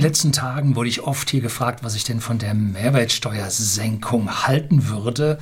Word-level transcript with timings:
den 0.00 0.06
letzten 0.06 0.32
Tagen 0.32 0.74
wurde 0.76 0.88
ich 0.88 1.02
oft 1.02 1.28
hier 1.28 1.42
gefragt, 1.42 1.84
was 1.84 1.94
ich 1.94 2.04
denn 2.04 2.22
von 2.22 2.38
der 2.38 2.54
Mehrwertsteuersenkung 2.54 4.46
halten 4.46 4.88
würde 4.88 5.38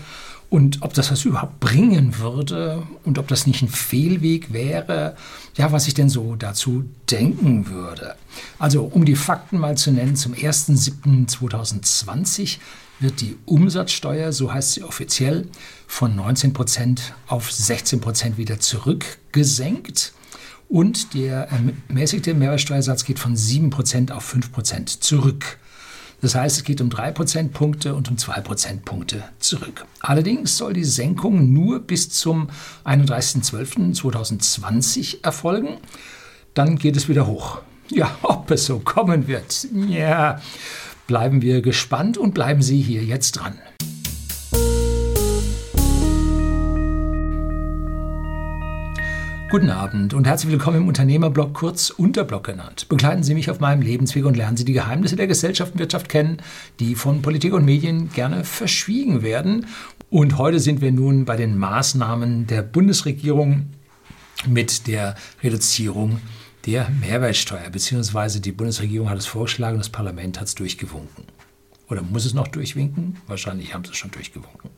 und 0.51 0.83
ob 0.83 0.95
das 0.95 1.13
was 1.13 1.25
überhaupt 1.25 1.61
bringen 1.61 2.19
würde 2.19 2.83
und 3.05 3.21
ob 3.21 3.29
das 3.29 3.47
nicht 3.47 3.63
ein 3.63 3.69
Fehlweg 3.69 4.53
wäre, 4.53 5.15
ja, 5.55 5.71
was 5.71 5.87
ich 5.87 5.95
denn 5.95 6.09
so 6.09 6.35
dazu 6.35 6.87
denken 7.09 7.69
würde. 7.69 8.17
Also, 8.59 8.83
um 8.83 9.05
die 9.05 9.15
Fakten 9.15 9.59
mal 9.59 9.77
zu 9.77 9.93
nennen, 9.93 10.17
zum 10.17 10.33
1.7.2020 10.33 12.59
wird 12.99 13.21
die 13.21 13.37
Umsatzsteuer, 13.45 14.33
so 14.33 14.53
heißt 14.53 14.73
sie 14.73 14.83
offiziell, 14.83 15.47
von 15.87 16.19
19% 16.19 16.99
auf 17.29 17.49
16% 17.49 18.39
wieder 18.39 18.59
zurückgesenkt 18.59 20.15
und 20.69 21.15
der 21.15 21.49
ermäßigte 21.89 22.35
Mehrwertsteuersatz 22.35 23.05
geht 23.05 23.19
von 23.19 23.35
7% 23.35 24.13
auf 24.13 24.35
5% 24.35 25.01
zurück. 25.01 25.59
Das 26.21 26.35
heißt, 26.35 26.59
es 26.59 26.65
geht 26.65 26.81
um 26.81 26.91
3 26.91 27.13
Prozentpunkte 27.13 27.95
und 27.95 28.11
um 28.11 28.19
2 28.19 28.41
Prozentpunkte 28.41 29.23
zurück. 29.39 29.87
Allerdings 30.01 30.57
soll 30.57 30.73
die 30.73 30.83
Senkung 30.85 31.53
nur 31.53 31.79
bis 31.81 32.11
zum 32.11 32.49
31.12.2020 32.85 35.23
erfolgen. 35.23 35.77
Dann 36.55 36.75
geht 36.77 36.97
es 36.97 37.09
wieder 37.09 37.29
hoch. 37.29 37.61
Ja, 37.89 38.19
ob 38.23 38.51
es 38.51 38.67
so 38.67 38.81
kommen 38.81 39.29
wird. 39.29 39.69
Ja, 39.89 40.41
bleiben 41.07 41.41
wir 41.41 41.63
gespannt 41.63 42.19
und 42.19 42.35
bleiben 42.35 42.63
Sie 42.63 42.83
hier 42.83 43.05
jetzt 43.05 43.31
dran. 43.33 43.57
Guten 49.51 49.71
Abend 49.71 50.13
und 50.13 50.27
herzlich 50.27 50.53
willkommen 50.53 50.77
im 50.77 50.89
Unternehmerblog, 50.89 51.55
kurz 51.55 51.89
Unterblog 51.89 52.45
genannt. 52.45 52.87
Begleiten 52.91 53.23
Sie 53.23 53.33
mich 53.33 53.51
auf 53.51 53.61
meinem 53.61 53.81
Lebensweg 53.81 54.27
und 54.27 54.37
lernen 54.37 54.59
Sie 54.59 54.67
die 54.67 54.75
Geheimnisse 54.75 55.17
der 55.17 55.27
Gesellschaft 55.27 55.73
und 55.73 55.79
Wirtschaft 55.79 56.11
kennen, 56.11 56.43
die 56.81 56.95
von 56.95 57.23
Politik 57.23 57.55
und 57.55 57.65
Medien 57.65 58.13
gerne 58.13 58.45
verschwiegen 58.45 59.23
werden. 59.23 59.65
Und 60.11 60.37
heute 60.37 60.61
sind 60.61 60.83
wir 60.83 60.93
nun 60.93 61.25
bei 61.25 61.37
den 61.37 61.57
Maßnahmen 61.57 62.47
der 62.47 62.61
Bundesregierung 62.61 63.71
mit 64.47 64.87
der 64.87 65.15
Reduzierung 65.43 66.21
der 66.67 66.91
Mehrwertsteuer, 67.01 67.71
beziehungsweise 67.71 68.43
die 68.43 68.53
Bundesregierung 68.53 69.09
hat 69.09 69.17
es 69.17 69.27
vorgeschlagen, 69.27 69.79
das 69.79 69.89
Parlament 69.89 70.39
hat 70.39 70.49
es 70.49 70.57
durchgewunken. 70.57 71.25
Oder 71.89 72.03
muss 72.03 72.27
es 72.27 72.35
noch 72.35 72.49
durchwinken? 72.49 73.17
Wahrscheinlich 73.27 73.73
haben 73.73 73.85
sie 73.85 73.93
es 73.93 73.97
schon 73.97 74.11
durchgewunken. 74.11 74.69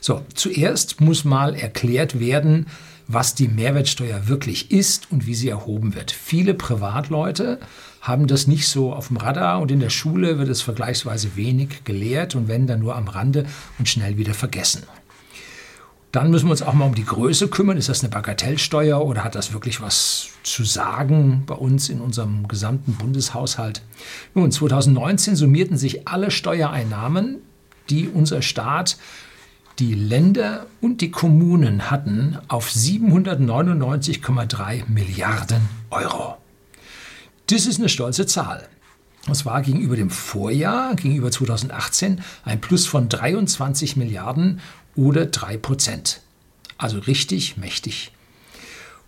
So, 0.00 0.22
zuerst 0.34 1.00
muss 1.00 1.24
mal 1.24 1.54
erklärt 1.54 2.18
werden, 2.18 2.66
was 3.06 3.34
die 3.34 3.48
Mehrwertsteuer 3.48 4.28
wirklich 4.28 4.70
ist 4.70 5.10
und 5.10 5.26
wie 5.26 5.34
sie 5.34 5.48
erhoben 5.48 5.94
wird. 5.94 6.10
Viele 6.10 6.54
Privatleute 6.54 7.60
haben 8.00 8.26
das 8.26 8.46
nicht 8.46 8.68
so 8.68 8.92
auf 8.92 9.08
dem 9.08 9.16
Radar 9.16 9.60
und 9.60 9.70
in 9.70 9.80
der 9.80 9.90
Schule 9.90 10.38
wird 10.38 10.48
es 10.48 10.62
vergleichsweise 10.62 11.36
wenig 11.36 11.84
gelehrt 11.84 12.34
und 12.34 12.48
wenn 12.48 12.66
dann 12.66 12.80
nur 12.80 12.96
am 12.96 13.08
Rande 13.08 13.46
und 13.78 13.88
schnell 13.88 14.16
wieder 14.16 14.34
vergessen. 14.34 14.82
Dann 16.12 16.30
müssen 16.30 16.46
wir 16.46 16.52
uns 16.52 16.62
auch 16.62 16.74
mal 16.74 16.84
um 16.84 16.94
die 16.94 17.04
Größe 17.04 17.48
kümmern. 17.48 17.76
Ist 17.76 17.88
das 17.88 18.04
eine 18.04 18.08
Bagatellsteuer 18.08 19.04
oder 19.04 19.24
hat 19.24 19.34
das 19.34 19.52
wirklich 19.52 19.80
was 19.80 20.28
zu 20.44 20.62
sagen 20.62 21.42
bei 21.44 21.56
uns 21.56 21.88
in 21.88 22.00
unserem 22.00 22.46
gesamten 22.46 22.92
Bundeshaushalt? 22.92 23.82
Nun, 24.32 24.52
2019 24.52 25.34
summierten 25.34 25.76
sich 25.76 26.06
alle 26.06 26.30
Steuereinnahmen, 26.30 27.38
die 27.90 28.06
unser 28.06 28.42
Staat 28.42 28.96
die 29.78 29.94
Länder 29.94 30.66
und 30.80 31.00
die 31.00 31.10
Kommunen 31.10 31.90
hatten 31.90 32.38
auf 32.48 32.70
799,3 32.70 34.84
Milliarden 34.88 35.68
Euro. 35.90 36.36
Das 37.48 37.66
ist 37.66 37.78
eine 37.78 37.88
stolze 37.88 38.26
Zahl. 38.26 38.68
Das 39.26 39.46
war 39.46 39.62
gegenüber 39.62 39.96
dem 39.96 40.10
Vorjahr, 40.10 40.94
gegenüber 40.94 41.30
2018, 41.30 42.20
ein 42.44 42.60
Plus 42.60 42.86
von 42.86 43.08
23 43.08 43.96
Milliarden 43.96 44.60
oder 44.96 45.24
3 45.26 45.56
Prozent. 45.56 46.20
Also 46.78 46.98
richtig 46.98 47.56
mächtig. 47.56 48.12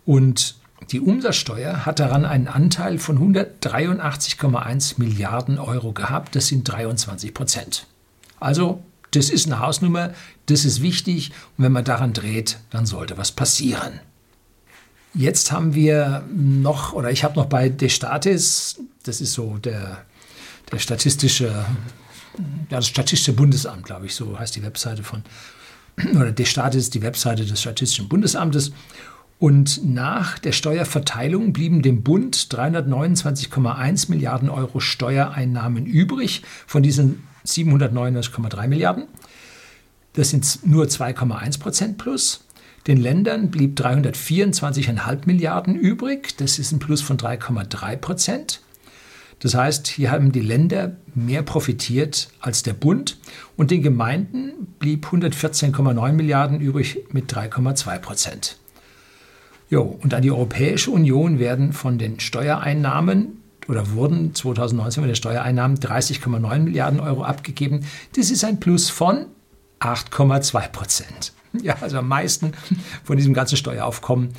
Und 0.05 0.57
die 0.91 1.01
Umsatzsteuer 1.01 1.87
hat 1.87 2.01
daran 2.01 2.25
einen 2.25 2.49
Anteil 2.49 2.99
von 2.99 3.35
183,1 3.35 4.95
Milliarden 4.99 5.59
Euro 5.59 5.93
gehabt. 5.93 6.37
Das 6.37 6.49
sind 6.49 6.65
23 6.65 7.35
Prozent. 7.35 7.87
Also 8.39 8.83
das 9.17 9.31
ist 9.31 9.47
eine 9.47 9.61
Hausnummer, 9.61 10.13
das 10.47 10.65
ist 10.65 10.83
wichtig 10.83 11.33
und 11.57 11.65
wenn 11.65 11.73
man 11.73 11.85
daran 11.85 12.13
dreht, 12.13 12.59
dann 12.71 12.87
sollte 12.87 13.17
was 13.17 13.33
passieren. 13.33 14.01
Jetzt 15.15 15.51
haben 15.51 15.75
wir 15.75 16.25
noch, 16.35 16.93
oder 16.93 17.11
ich 17.11 17.25
habe 17.25 17.37
noch 17.37 17.47
bei 17.47 17.71
Destatis, 17.71 18.79
das 19.05 19.21
ist 19.23 19.33
so 19.33 19.57
der, 19.57 20.05
der 20.71 20.79
statistische, 20.79 21.47
ja, 21.47 22.77
das 22.77 22.89
Statistische 22.89 23.33
Bundesamt, 23.33 23.85
glaube 23.85 24.07
ich, 24.07 24.15
so 24.15 24.39
heißt 24.39 24.55
die 24.57 24.63
Webseite 24.63 25.03
von, 25.03 25.23
oder 26.15 26.33
Destatis 26.33 26.91
die 26.91 27.01
Webseite 27.01 27.47
des 27.47 27.61
Statistischen 27.61 28.09
Bundesamtes. 28.09 28.73
Und 29.39 29.85
nach 29.85 30.39
der 30.39 30.53
Steuerverteilung 30.53 31.53
blieben 31.53 31.83
dem 31.83 32.03
Bund 32.03 32.37
329,1 32.37 34.11
Milliarden 34.11 34.49
Euro 34.49 34.81
Steuereinnahmen 34.81 35.85
übrig. 35.85 36.43
Von 36.67 36.83
diesen 36.83 37.23
799,3 37.47 38.69
Milliarden. 38.69 39.05
Das 40.13 40.31
sind 40.31 40.61
nur 40.65 40.87
2,1 40.87 41.61
Prozent 41.61 41.99
plus. 41.99 42.45
Den 42.87 42.99
Ländern 42.99 43.51
blieb 43.51 43.79
324,5 43.79 45.27
Milliarden 45.27 45.75
übrig. 45.75 46.37
Das 46.37 46.59
ist 46.59 46.73
ein 46.73 46.79
Plus 46.79 47.03
von 47.03 47.17
3,3 47.17 47.97
Prozent. 47.97 48.61
Das 49.41 49.55
heißt, 49.55 49.87
hier 49.89 50.11
haben 50.11 50.33
die 50.33 50.41
Länder 50.41 50.97
mehr 51.15 51.43
profitiert 51.43 52.29
als 52.41 52.63
der 52.63 52.73
Bund 52.73 53.19
und 53.57 53.71
den 53.71 53.83
Gemeinden 53.83 54.53
blieb 54.79 55.07
114,9 55.07 56.13
Milliarden 56.13 56.61
übrig 56.61 57.05
mit 57.11 57.33
3,2 57.33 57.99
Prozent. 57.99 58.57
Jo, 59.69 59.83
und 59.83 60.15
an 60.15 60.23
die 60.23 60.31
Europäische 60.31 60.91
Union 60.91 61.39
werden 61.39 61.73
von 61.73 61.99
den 61.99 62.21
Steuereinnahmen 62.21 63.43
oder 63.69 63.93
wurden 63.93 64.35
2019 64.35 65.03
mit 65.03 65.11
den 65.11 65.17
Steuereinnahmen 65.17 65.79
30,9 65.79 66.59
Milliarden 66.61 67.01
Euro 67.01 67.25
abgegeben. 67.25 67.85
Das 68.15 68.31
ist 68.31 68.45
ein 68.45 68.61
Plus 68.61 68.91
von 68.91 69.27
8,2 69.81 70.69
Prozent. 70.69 71.33
Ja, 71.63 71.77
also 71.81 71.99
am 71.99 72.09
meisten 72.09 72.53
von 73.05 73.17
diesem 73.17 73.35
ganzen 73.35 73.57
Steueraufkommen, 73.57 74.31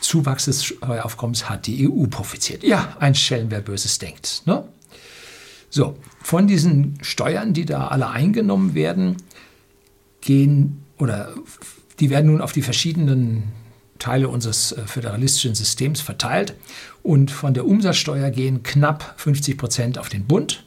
Zuwachs 0.00 0.44
des 0.44 0.64
Steueraufkommens 0.64 1.48
hat 1.48 1.66
die 1.66 1.88
EU 1.88 2.06
profitiert. 2.06 2.62
Ja, 2.62 2.96
ein 3.00 3.14
Schelm, 3.14 3.50
wer 3.50 3.60
Böses 3.60 3.98
denkt. 3.98 4.42
Ne? 4.44 4.64
So, 5.70 5.96
von 6.22 6.46
diesen 6.46 6.98
Steuern, 7.02 7.54
die 7.54 7.64
da 7.64 7.88
alle 7.88 8.10
eingenommen 8.10 8.74
werden, 8.74 9.16
gehen 10.20 10.84
oder 10.98 11.32
die 12.00 12.10
werden 12.10 12.26
nun 12.26 12.40
auf 12.40 12.52
die 12.52 12.62
verschiedenen 12.62 13.44
Teile 13.98 14.28
unseres 14.28 14.72
äh, 14.72 14.82
föderalistischen 14.86 15.54
Systems 15.54 16.00
verteilt. 16.00 16.54
Und 17.06 17.30
von 17.30 17.54
der 17.54 17.68
Umsatzsteuer 17.68 18.30
gehen 18.30 18.64
knapp 18.64 19.14
50 19.18 19.56
Prozent 19.56 19.96
auf 19.96 20.08
den 20.08 20.24
Bund. 20.26 20.64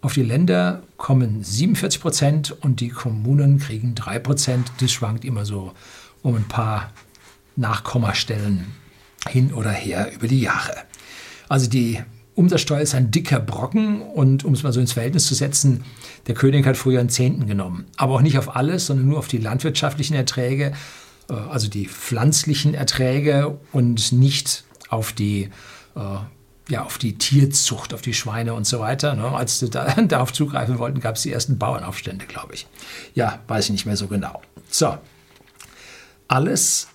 Auf 0.00 0.12
die 0.12 0.24
Länder 0.24 0.82
kommen 0.96 1.44
47 1.44 2.00
Prozent 2.00 2.56
und 2.62 2.80
die 2.80 2.88
Kommunen 2.88 3.60
kriegen 3.60 3.94
3 3.94 4.18
Prozent. 4.18 4.72
Das 4.80 4.90
schwankt 4.90 5.24
immer 5.24 5.44
so 5.44 5.72
um 6.22 6.34
ein 6.34 6.48
paar 6.48 6.90
Nachkommastellen 7.54 8.66
hin 9.28 9.52
oder 9.52 9.70
her 9.70 10.10
über 10.12 10.26
die 10.26 10.40
Jahre. 10.40 10.74
Also 11.48 11.70
die 11.70 12.00
Umsatzsteuer 12.34 12.80
ist 12.80 12.96
ein 12.96 13.12
dicker 13.12 13.38
Brocken 13.38 14.02
und 14.02 14.44
um 14.44 14.54
es 14.54 14.64
mal 14.64 14.72
so 14.72 14.80
ins 14.80 14.94
Verhältnis 14.94 15.26
zu 15.26 15.36
setzen, 15.36 15.84
der 16.26 16.34
König 16.34 16.66
hat 16.66 16.76
früher 16.76 16.98
einen 16.98 17.08
Zehnten 17.08 17.46
genommen. 17.46 17.84
Aber 17.96 18.14
auch 18.14 18.22
nicht 18.22 18.36
auf 18.36 18.56
alles, 18.56 18.86
sondern 18.86 19.06
nur 19.06 19.20
auf 19.20 19.28
die 19.28 19.38
landwirtschaftlichen 19.38 20.16
Erträge 20.16 20.72
äh, 21.30 21.34
also 21.34 21.68
die 21.68 21.86
pflanzlichen 21.86 22.74
Erträge 22.74 23.58
und 23.70 24.10
nicht 24.10 24.64
auf 24.92 25.12
die, 25.12 25.50
äh, 25.96 26.18
ja, 26.68 26.84
auf 26.84 26.98
die 26.98 27.18
Tierzucht, 27.18 27.94
auf 27.94 28.02
die 28.02 28.14
Schweine 28.14 28.54
und 28.54 28.66
so 28.66 28.78
weiter. 28.78 29.14
Ne? 29.14 29.24
Als 29.24 29.58
sie 29.58 29.70
da, 29.70 29.94
darauf 30.08 30.32
zugreifen 30.32 30.78
wollten, 30.78 31.00
gab 31.00 31.16
es 31.16 31.22
die 31.22 31.32
ersten 31.32 31.58
Bauernaufstände, 31.58 32.26
glaube 32.26 32.54
ich. 32.54 32.66
Ja, 33.14 33.40
weiß 33.48 33.66
ich 33.66 33.72
nicht 33.72 33.86
mehr 33.86 33.96
so 33.96 34.06
genau. 34.06 34.42
So, 34.68 34.98
alles, 36.28 36.88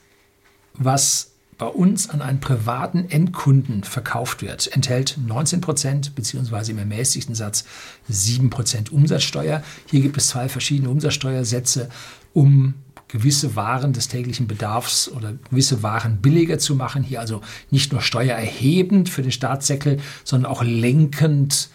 was 0.73 1.31
bei 1.57 1.65
uns 1.65 2.09
an 2.09 2.21
einen 2.21 2.39
privaten 2.39 3.09
Endkunden 3.09 3.83
verkauft 3.83 4.43
wird, 4.43 4.67
enthält 4.75 5.17
19% 5.27 6.11
bzw. 6.13 6.71
im 6.71 6.77
ermäßigten 6.77 7.33
Satz 7.33 7.65
7% 8.11 8.91
Umsatzsteuer. 8.91 9.63
Hier 9.87 10.01
gibt 10.01 10.17
es 10.17 10.27
zwei 10.27 10.49
verschiedene 10.49 10.89
Umsatzsteuersätze, 10.89 11.89
um 12.33 12.75
gewisse 13.07 13.55
Waren 13.55 13.93
des 13.93 14.07
täglichen 14.07 14.47
Bedarfs 14.47 15.09
oder 15.09 15.33
gewisse 15.49 15.83
Waren 15.83 16.17
billiger 16.17 16.59
zu 16.59 16.75
machen. 16.75 17.03
Hier 17.03 17.21
also 17.21 17.41
nicht 17.71 17.91
nur 17.91 18.01
steuererhebend 18.01 19.09
für 19.09 19.21
den 19.21 19.31
Staatssäckel, 19.31 19.97
sondern 20.23 20.51
auch 20.51 20.63
lenkend 20.63 21.69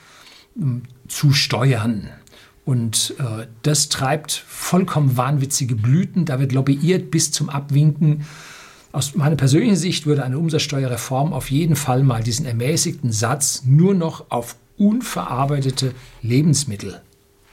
ähm, 0.56 0.82
zu 1.08 1.32
steuern. 1.32 2.08
Und 2.64 3.14
äh, 3.18 3.46
das 3.62 3.88
treibt 3.88 4.32
vollkommen 4.46 5.16
wahnwitzige 5.16 5.74
Blüten. 5.74 6.24
Da 6.24 6.38
wird 6.38 6.52
lobbyiert 6.52 7.10
bis 7.10 7.32
zum 7.32 7.48
Abwinken. 7.48 8.24
Aus 8.92 9.14
meiner 9.14 9.36
persönlichen 9.36 9.76
Sicht 9.76 10.06
würde 10.06 10.22
eine 10.22 10.38
Umsatzsteuerreform 10.38 11.32
auf 11.32 11.50
jeden 11.50 11.76
Fall 11.76 12.02
mal 12.02 12.22
diesen 12.22 12.46
ermäßigten 12.46 13.10
Satz 13.10 13.62
nur 13.64 13.94
noch 13.94 14.26
auf 14.30 14.56
unverarbeitete 14.76 15.94
Lebensmittel 16.20 17.00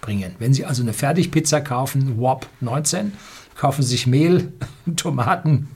bringen. 0.02 0.36
Wenn 0.40 0.54
Sie 0.54 0.66
also 0.66 0.82
eine 0.82 0.94
Fertigpizza 0.94 1.62
kaufen, 1.62 2.20
WAP 2.20 2.48
19, 2.62 3.14
kaufen 3.60 3.84
sich 3.84 4.08
Mehl, 4.08 4.54
Tomaten, 4.96 5.68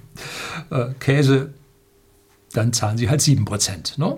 äh, 0.70 0.86
Käse, 1.00 1.54
dann 2.54 2.72
zahlen 2.72 2.98
Sie 2.98 3.10
halt 3.10 3.20
7%. 3.20 4.00
Ne? 4.00 4.18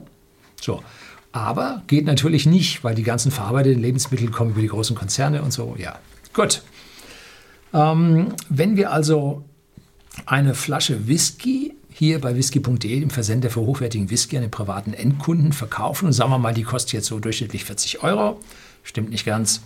So. 0.61 0.83
Aber 1.31 1.81
geht 1.87 2.05
natürlich 2.05 2.45
nicht, 2.45 2.83
weil 2.83 2.93
die 2.93 3.03
ganzen 3.03 3.31
verarbeiteten 3.31 3.81
Lebensmittel 3.81 4.29
kommen 4.29 4.51
über 4.51 4.61
die 4.61 4.67
großen 4.67 4.95
Konzerne 4.95 5.41
und 5.41 5.51
so. 5.51 5.75
Ja, 5.79 5.97
gut. 6.33 6.61
Ähm, 7.73 8.35
wenn 8.49 8.77
wir 8.77 8.91
also 8.91 9.43
eine 10.27 10.53
Flasche 10.53 11.07
Whisky 11.07 11.73
hier 11.89 12.21
bei 12.21 12.35
whisky.de, 12.35 12.99
dem 12.99 13.09
Versender 13.09 13.49
für 13.49 13.61
hochwertigen 13.61 14.11
Whisky 14.11 14.37
an 14.37 14.43
den 14.43 14.51
privaten 14.51 14.93
Endkunden 14.93 15.53
verkaufen 15.53 16.05
und 16.05 16.13
sagen 16.13 16.29
wir 16.29 16.37
mal, 16.37 16.53
die 16.53 16.63
kostet 16.63 16.93
jetzt 16.93 17.07
so 17.07 17.19
durchschnittlich 17.19 17.65
40 17.65 18.03
Euro, 18.03 18.39
stimmt 18.83 19.09
nicht 19.09 19.25
ganz, 19.25 19.61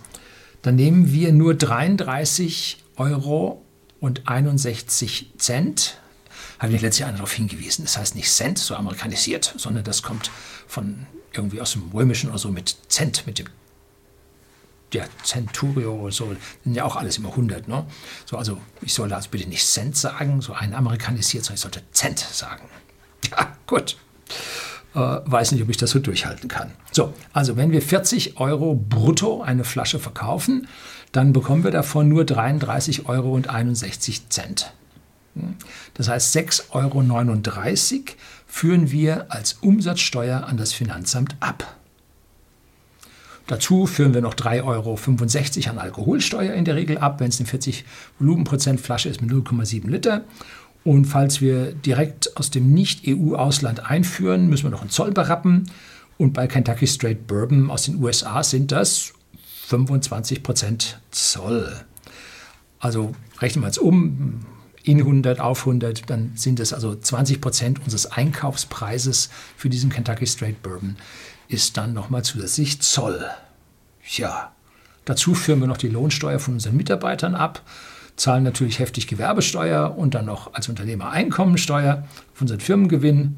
dann 0.62 0.76
nehmen 0.76 1.12
wir 1.12 1.32
nur 1.32 1.54
33 1.54 2.82
Euro 2.96 3.62
und 4.00 4.28
61 4.28 5.32
Cent. 5.38 5.98
Habe 6.58 6.72
ich 6.74 6.82
letztes 6.82 7.00
Jahr 7.00 7.12
darauf 7.12 7.32
hingewiesen. 7.32 7.84
Das 7.84 7.96
heißt 7.96 8.14
nicht 8.14 8.30
Cent, 8.30 8.58
so 8.58 8.74
amerikanisiert, 8.74 9.54
sondern 9.56 9.84
das 9.84 10.02
kommt 10.02 10.30
von 10.66 11.06
irgendwie 11.32 11.60
aus 11.60 11.72
dem 11.72 11.90
Römischen 11.92 12.30
oder 12.30 12.38
so 12.38 12.50
mit 12.50 12.76
Cent, 12.88 13.26
mit 13.26 13.38
dem 13.38 13.46
ja, 14.92 15.04
Centurio 15.22 15.94
oder 15.94 16.12
so, 16.12 16.34
sind 16.64 16.74
ja 16.74 16.84
auch 16.84 16.96
alles 16.96 17.18
immer 17.18 17.30
100. 17.30 17.68
Ne? 17.68 17.86
So, 18.26 18.36
also 18.36 18.58
ich 18.82 18.92
sollte 18.92 19.14
also 19.14 19.28
bitte 19.30 19.48
nicht 19.48 19.66
Cent 19.66 19.96
sagen, 19.96 20.40
so 20.40 20.52
ein 20.52 20.74
amerikanisiert, 20.74 21.44
sondern 21.44 21.54
ich 21.56 21.60
sollte 21.60 21.82
Cent 21.92 22.18
sagen. 22.18 22.64
Ja, 23.30 23.54
gut. 23.66 23.98
Äh, 24.94 24.98
weiß 24.98 25.52
nicht, 25.52 25.62
ob 25.62 25.68
ich 25.68 25.76
das 25.76 25.90
so 25.90 25.98
durchhalten 25.98 26.48
kann. 26.48 26.72
So, 26.90 27.12
also 27.34 27.56
wenn 27.58 27.70
wir 27.70 27.82
40 27.82 28.40
Euro 28.40 28.74
brutto 28.74 29.42
eine 29.42 29.62
Flasche 29.62 30.00
verkaufen, 30.00 30.66
dann 31.12 31.32
bekommen 31.32 31.64
wir 31.64 31.70
davon 31.70 32.08
nur 32.08 32.22
33,61 32.22 33.06
Euro. 33.06 33.40
Hm? 35.34 35.56
Das 35.94 36.08
heißt, 36.08 36.36
6,39 36.36 36.72
Euro 36.72 38.04
führen 38.46 38.90
wir 38.90 39.30
als 39.32 39.54
Umsatzsteuer 39.54 40.44
an 40.46 40.56
das 40.56 40.72
Finanzamt 40.72 41.36
ab. 41.40 41.76
Dazu 43.46 43.86
führen 43.86 44.14
wir 44.14 44.20
noch 44.20 44.34
3,65 44.34 44.62
Euro 45.64 45.70
an 45.70 45.78
Alkoholsteuer 45.78 46.54
in 46.54 46.64
der 46.64 46.76
Regel 46.76 46.98
ab, 46.98 47.18
wenn 47.18 47.30
es 47.30 47.40
eine 47.40 47.48
40 47.48 47.84
Volumenprozent 48.20 48.80
Flasche 48.80 49.08
ist 49.08 49.20
mit 49.20 49.30
0,7 49.30 49.88
Liter. 49.88 50.24
Und 50.84 51.06
falls 51.06 51.40
wir 51.40 51.72
direkt 51.72 52.36
aus 52.36 52.50
dem 52.50 52.72
Nicht-EU-Ausland 52.72 53.90
einführen, 53.90 54.48
müssen 54.48 54.64
wir 54.64 54.70
noch 54.70 54.82
einen 54.82 54.90
Zoll 54.90 55.10
berappen. 55.10 55.68
Und 56.16 56.32
bei 56.32 56.46
Kentucky 56.46 56.86
Straight 56.86 57.26
Bourbon 57.26 57.70
aus 57.70 57.84
den 57.84 58.02
USA 58.02 58.42
sind 58.44 58.70
das 58.72 59.14
25% 59.70 60.94
Zoll. 61.10 61.84
Also 62.78 63.14
rechnen 63.38 63.64
wir 63.64 63.68
es 63.68 63.78
um, 63.78 64.46
in 64.82 64.98
100 64.98 65.40
auf 65.40 65.60
100, 65.60 66.08
dann 66.08 66.32
sind 66.34 66.58
es 66.58 66.72
also 66.72 66.90
20% 66.90 67.80
unseres 67.84 68.06
Einkaufspreises 68.06 69.30
für 69.56 69.68
diesen 69.68 69.90
Kentucky 69.90 70.26
Straight 70.26 70.62
Bourbon 70.62 70.96
ist 71.48 71.76
dann 71.76 71.92
nochmal 71.92 72.24
zusätzlich 72.24 72.80
Zoll. 72.80 73.26
Ja, 74.16 74.52
dazu 75.04 75.34
führen 75.34 75.60
wir 75.60 75.66
noch 75.66 75.76
die 75.76 75.88
Lohnsteuer 75.88 76.38
von 76.38 76.54
unseren 76.54 76.76
Mitarbeitern 76.76 77.34
ab 77.34 77.62
zahlen 78.20 78.44
natürlich 78.44 78.78
heftig 78.78 79.06
Gewerbesteuer 79.06 79.96
und 79.96 80.14
dann 80.14 80.26
noch 80.26 80.54
als 80.54 80.68
Unternehmer 80.68 81.10
Einkommensteuer 81.10 82.06
auf 82.34 82.40
unseren 82.40 82.60
Firmengewinn. 82.60 83.36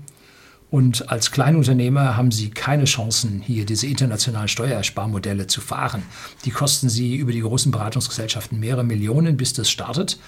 Und 0.73 1.11
als 1.11 1.31
Kleinunternehmer 1.33 2.17
haben 2.17 2.31
Sie 2.31 2.49
keine 2.49 2.87
Chancen, 2.87 3.43
hier 3.43 3.67
diese 3.67 3.87
internationalen 3.87 4.49
Steuersparmodelle 4.49 5.47
zu 5.47 5.61
fahren. 5.61 6.03
Die 6.47 6.51
kosten 6.51 6.89
Sie 6.89 7.17
über 7.17 7.31
die 7.31 7.43
großen 7.43 7.71
Beratungsgesellschaften 7.71 8.59
mehrere 8.59 8.83
Millionen, 8.83 9.37
bis 9.37 9.53
das 9.53 9.69
startet. 9.71 10.19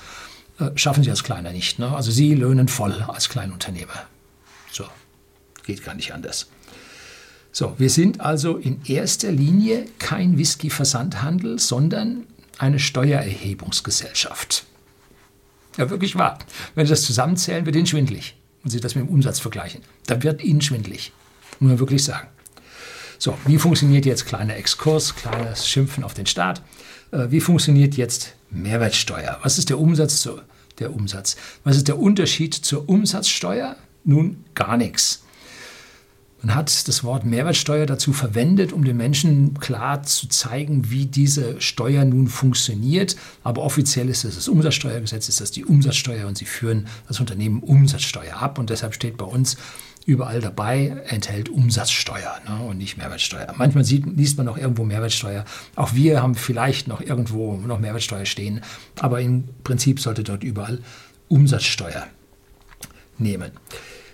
Äh, 0.61 0.69
schaffen 0.75 1.02
Sie 1.02 1.08
als 1.08 1.25
Kleiner 1.25 1.50
nicht. 1.50 1.79
Ne? 1.79 1.96
Also 1.96 2.11
Sie 2.11 2.35
löhnen 2.35 2.69
voll 2.69 2.93
als 3.08 3.31
Kleinunternehmer. 3.31 4.05
So, 4.70 4.85
geht 5.64 5.82
gar 5.82 5.94
nicht 5.94 6.12
anders. 6.12 6.49
So, 7.50 7.75
wir 7.79 7.88
sind 7.88 8.20
also 8.20 8.58
in 8.58 8.82
erster 8.85 9.32
Linie 9.32 9.87
kein 9.99 10.37
Whisky-Versandhandel, 10.37 11.58
sondern 11.58 12.26
eine 12.58 12.81
Steuererhebungsgesellschaft. 12.81 14.67
Ja, 15.79 15.88
wirklich 15.88 16.17
wahr. 16.17 16.38
Wenn 16.75 16.85
Sie 16.85 16.91
das 16.91 17.00
zusammenzählen, 17.00 17.64
wird 17.64 17.76
Ihnen 17.76 17.87
schwindlig. 17.87 18.37
Und 18.64 18.70
Sie 18.70 18.81
das 18.81 18.94
mit 18.94 19.06
dem 19.06 19.11
Umsatz 19.11 19.38
vergleichen, 19.38 19.82
dann 20.06 20.22
wird 20.22 20.43
Ihnen 20.43 20.62
schwindlig. 20.62 21.12
Muss 21.61 21.69
man 21.69 21.78
wirklich 21.78 22.02
sagen. 22.02 22.28
So, 23.19 23.38
wie 23.46 23.58
funktioniert 23.58 24.06
jetzt 24.06 24.26
kleiner 24.26 24.56
Exkurs, 24.56 25.14
kleines 25.14 25.69
Schimpfen 25.69 26.02
auf 26.02 26.14
den 26.14 26.26
Staat? 26.26 26.62
Äh, 27.12 27.31
wie 27.31 27.40
funktioniert 27.40 27.94
jetzt 27.96 28.34
Mehrwertsteuer? 28.50 29.38
Was 29.43 29.58
ist 29.58 29.70
der 29.70 29.78
Umsatz 29.78 30.20
zu, 30.20 30.40
der 30.78 30.94
Umsatz? 30.94 31.37
Was 31.62 31.76
ist 31.76 31.88
der 31.88 31.99
Unterschied 31.99 32.55
zur 32.55 32.88
Umsatzsteuer? 32.88 33.76
Nun 34.05 34.44
gar 34.55 34.76
nichts. 34.76 35.23
Man 36.44 36.55
hat 36.55 36.88
das 36.88 37.02
Wort 37.05 37.25
Mehrwertsteuer 37.25 37.87
dazu 37.87 38.12
verwendet, 38.12 38.75
um 38.75 38.85
den 38.85 38.99
Menschen 38.99 39.58
klar 39.61 40.02
zu 40.02 40.29
zeigen, 40.29 40.91
wie 40.91 41.06
diese 41.06 41.58
Steuer 41.58 42.05
nun 42.05 42.29
funktioniert. 42.29 43.17
Aber 43.43 43.62
offiziell 43.62 44.11
ist 44.11 44.25
es 44.25 44.35
das 44.35 44.49
Umsatzsteuergesetz, 44.49 45.31
ist 45.31 45.41
das 45.41 45.52
die 45.52 45.64
Umsatzsteuer 45.64 46.26
und 46.26 46.37
sie 46.37 46.44
führen 46.44 46.87
das 47.08 47.19
Unternehmen 47.19 47.62
Umsatzsteuer 47.62 48.37
ab. 48.37 48.58
Und 48.58 48.69
deshalb 48.69 48.93
steht 48.93 49.17
bei 49.17 49.25
uns 49.25 49.56
überall 50.05 50.43
dabei, 50.43 51.02
enthält 51.06 51.49
Umsatzsteuer 51.49 52.38
ne, 52.46 52.62
und 52.62 52.76
nicht 52.76 52.99
Mehrwertsteuer. 52.99 53.55
Manchmal 53.56 53.85
sieht, 53.85 54.05
liest 54.05 54.37
man 54.37 54.44
noch 54.44 54.58
irgendwo 54.58 54.85
Mehrwertsteuer. 54.85 55.46
Auch 55.76 55.94
wir 55.94 56.20
haben 56.20 56.35
vielleicht 56.35 56.88
noch 56.88 57.00
irgendwo 57.00 57.56
noch 57.56 57.81
Mehrwertsteuer 57.81 58.26
stehen. 58.26 58.61
Aber 59.00 59.23
im 59.23 59.44
Prinzip 59.64 59.99
sollte 59.99 60.23
dort 60.23 60.44
überall 60.44 60.81
Umsatzsteuer 61.29 62.06
nehmen. 63.17 63.52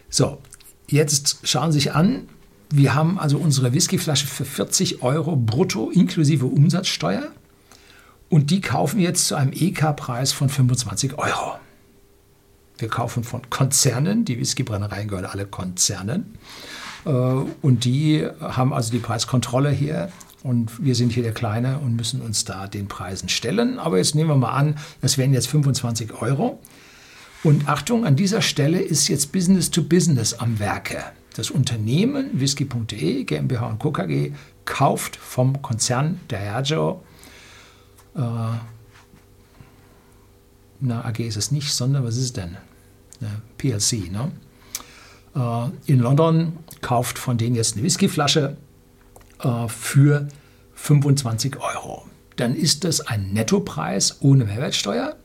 So, 0.09 0.41
Jetzt 0.91 1.39
schauen 1.45 1.71
Sie 1.71 1.79
sich 1.79 1.95
an, 1.95 2.29
wir 2.69 2.97
haben 2.97 3.19
also 3.19 3.39
unsere 3.39 3.73
Whiskyflasche 3.73 4.27
für 4.27 4.45
40 4.45 5.03
Euro 5.03 5.37
brutto 5.37 5.89
inklusive 5.91 6.47
Umsatzsteuer 6.47 7.29
und 8.29 8.51
die 8.51 8.61
kaufen 8.61 8.99
wir 8.99 9.07
jetzt 9.07 9.29
zu 9.29 9.37
einem 9.37 9.53
EK-Preis 9.53 10.33
von 10.33 10.49
25 10.49 11.17
Euro. 11.17 11.59
Wir 12.79 12.89
kaufen 12.89 13.23
von 13.23 13.49
Konzernen, 13.51 14.25
die 14.25 14.41
Whiskybrennereien 14.41 15.07
gehören 15.07 15.27
alle 15.27 15.47
Konzernen 15.47 16.37
äh, 17.05 17.11
und 17.11 17.85
die 17.85 18.27
haben 18.41 18.73
also 18.73 18.91
die 18.91 18.99
Preiskontrolle 18.99 19.71
hier 19.71 20.11
und 20.43 20.85
wir 20.85 20.97
sind 20.97 21.13
hier 21.13 21.23
der 21.23 21.35
Kleine 21.35 21.79
und 21.79 21.95
müssen 21.95 22.21
uns 22.21 22.45
da 22.45 22.67
den 22.67 22.89
Preisen 22.89 23.29
stellen. 23.29 23.79
Aber 23.79 23.99
jetzt 23.99 24.17
nehmen 24.17 24.31
wir 24.31 24.37
mal 24.37 24.55
an, 24.55 24.77
das 25.03 25.19
wären 25.19 25.33
jetzt 25.33 25.47
25 25.49 26.21
Euro. 26.21 26.59
Und 27.43 27.69
Achtung, 27.69 28.05
an 28.05 28.17
dieser 28.17 28.43
Stelle 28.43 28.81
ist 28.81 29.09
jetzt 29.09 29.33
Business 29.33 29.71
to 29.71 29.83
Business 29.83 30.35
am 30.35 30.59
Werke. 30.59 31.03
Das 31.35 31.51
Unternehmen 31.51 32.39
whisky.de 32.39 33.25
GmbH 33.25 33.67
und 33.67 33.79
Co. 33.79 33.93
KG 33.93 34.33
kauft 34.65 35.17
vom 35.17 35.63
Konzern 35.63 36.21
Diageo, 36.31 37.03
äh, 38.15 38.21
na 40.81 41.05
AG 41.05 41.21
ist 41.21 41.37
es 41.37 41.51
nicht, 41.51 41.73
sondern 41.73 42.05
was 42.05 42.17
ist 42.17 42.25
es 42.25 42.33
denn? 42.33 42.57
PLC, 43.59 44.11
ne? 44.11 44.33
Äh, 45.35 45.93
in 45.93 46.01
London 46.01 46.55
kauft 46.81 47.19
von 47.19 47.37
denen 47.37 47.55
jetzt 47.55 47.75
eine 47.75 47.85
Whiskyflasche 47.85 48.57
äh, 49.43 49.69
für 49.69 50.29
25 50.75 51.57
Euro. 51.59 52.07
Dann 52.37 52.57
ist 52.57 52.85
das 52.85 53.01
ein 53.07 53.33
Nettopreis 53.33 54.17
ohne 54.21 54.47
Mehrwertsteuer 54.47 55.17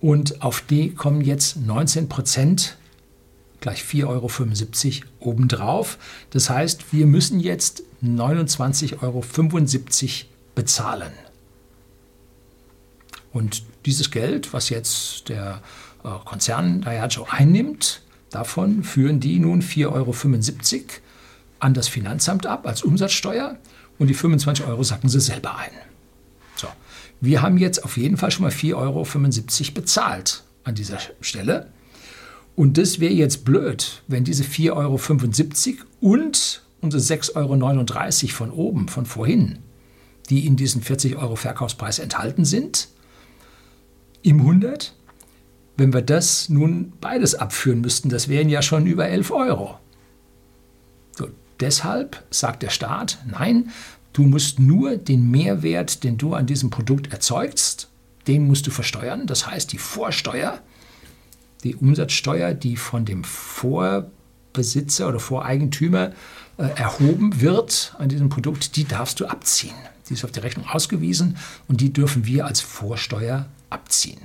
und 0.00 0.42
auf 0.42 0.60
die 0.60 0.94
kommen 0.94 1.20
jetzt 1.20 1.56
19 1.56 2.08
Prozent 2.08 2.76
gleich 3.60 3.82
4,75 3.82 5.02
Euro 5.02 5.30
obendrauf. 5.30 5.98
Das 6.30 6.50
heißt, 6.50 6.92
wir 6.92 7.06
müssen 7.06 7.40
jetzt 7.40 7.82
29,75 8.04 9.02
Euro 9.02 9.24
bezahlen. 10.54 11.12
Und 13.32 13.64
dieses 13.84 14.10
Geld, 14.10 14.52
was 14.52 14.70
jetzt 14.70 15.28
der 15.28 15.62
äh, 16.04 16.08
Konzern 16.24 16.82
Diageo 16.82 17.26
einnimmt, 17.28 18.02
davon 18.30 18.82
führen 18.82 19.20
die 19.20 19.38
nun 19.38 19.62
4,75 19.62 19.92
Euro 19.92 20.14
an 21.58 21.74
das 21.74 21.88
Finanzamt 21.88 22.46
ab 22.46 22.66
als 22.66 22.82
Umsatzsteuer 22.82 23.58
und 23.98 24.08
die 24.08 24.14
25 24.14 24.66
Euro 24.66 24.82
sacken 24.82 25.08
sie 25.08 25.20
selber 25.20 25.56
ein. 25.56 25.70
Wir 27.20 27.42
haben 27.42 27.58
jetzt 27.58 27.84
auf 27.84 27.96
jeden 27.96 28.16
Fall 28.16 28.30
schon 28.30 28.44
mal 28.44 28.52
4,75 28.52 28.74
Euro 28.76 29.74
bezahlt 29.74 30.44
an 30.64 30.74
dieser 30.74 30.98
Stelle. 31.20 31.68
Und 32.54 32.78
das 32.78 33.00
wäre 33.00 33.12
jetzt 33.12 33.44
blöd, 33.44 34.02
wenn 34.08 34.24
diese 34.24 34.44
4,75 34.44 34.72
Euro 34.72 35.86
und 36.14 36.62
unsere 36.80 37.02
6,39 37.02 37.34
Euro 38.24 38.32
von 38.32 38.50
oben, 38.50 38.88
von 38.88 39.06
vorhin, 39.06 39.58
die 40.30 40.46
in 40.46 40.56
diesem 40.56 40.82
40 40.82 41.16
Euro 41.16 41.36
Verkaufspreis 41.36 41.98
enthalten 41.98 42.44
sind, 42.44 42.88
im 44.22 44.40
100, 44.40 44.94
wenn 45.76 45.92
wir 45.92 46.02
das 46.02 46.48
nun 46.48 46.92
beides 47.00 47.34
abführen 47.34 47.80
müssten, 47.80 48.08
das 48.08 48.28
wären 48.28 48.48
ja 48.48 48.62
schon 48.62 48.86
über 48.86 49.06
11 49.08 49.30
Euro. 49.30 49.78
So, 51.12 51.28
deshalb 51.60 52.24
sagt 52.30 52.62
der 52.62 52.70
Staat, 52.70 53.18
nein, 53.26 53.70
du 54.16 54.22
musst 54.22 54.58
nur 54.58 54.96
den 54.96 55.30
Mehrwert, 55.30 56.02
den 56.02 56.16
du 56.16 56.32
an 56.32 56.46
diesem 56.46 56.70
Produkt 56.70 57.12
erzeugst, 57.12 57.90
den 58.26 58.46
musst 58.46 58.66
du 58.66 58.70
versteuern. 58.70 59.26
Das 59.26 59.46
heißt, 59.46 59.72
die 59.72 59.78
Vorsteuer, 59.78 60.60
die 61.64 61.76
Umsatzsteuer, 61.76 62.54
die 62.54 62.76
von 62.76 63.04
dem 63.04 63.24
Vorbesitzer 63.24 65.08
oder 65.08 65.20
Voreigentümer 65.20 66.12
äh, 66.56 66.62
erhoben 66.76 67.42
wird 67.42 67.94
an 67.98 68.08
diesem 68.08 68.30
Produkt, 68.30 68.76
die 68.76 68.84
darfst 68.84 69.20
du 69.20 69.26
abziehen. 69.26 69.74
Die 70.08 70.14
ist 70.14 70.24
auf 70.24 70.32
die 70.32 70.40
Rechnung 70.40 70.66
ausgewiesen 70.66 71.36
und 71.68 71.82
die 71.82 71.92
dürfen 71.92 72.24
wir 72.24 72.46
als 72.46 72.62
Vorsteuer 72.62 73.46
abziehen. 73.68 74.20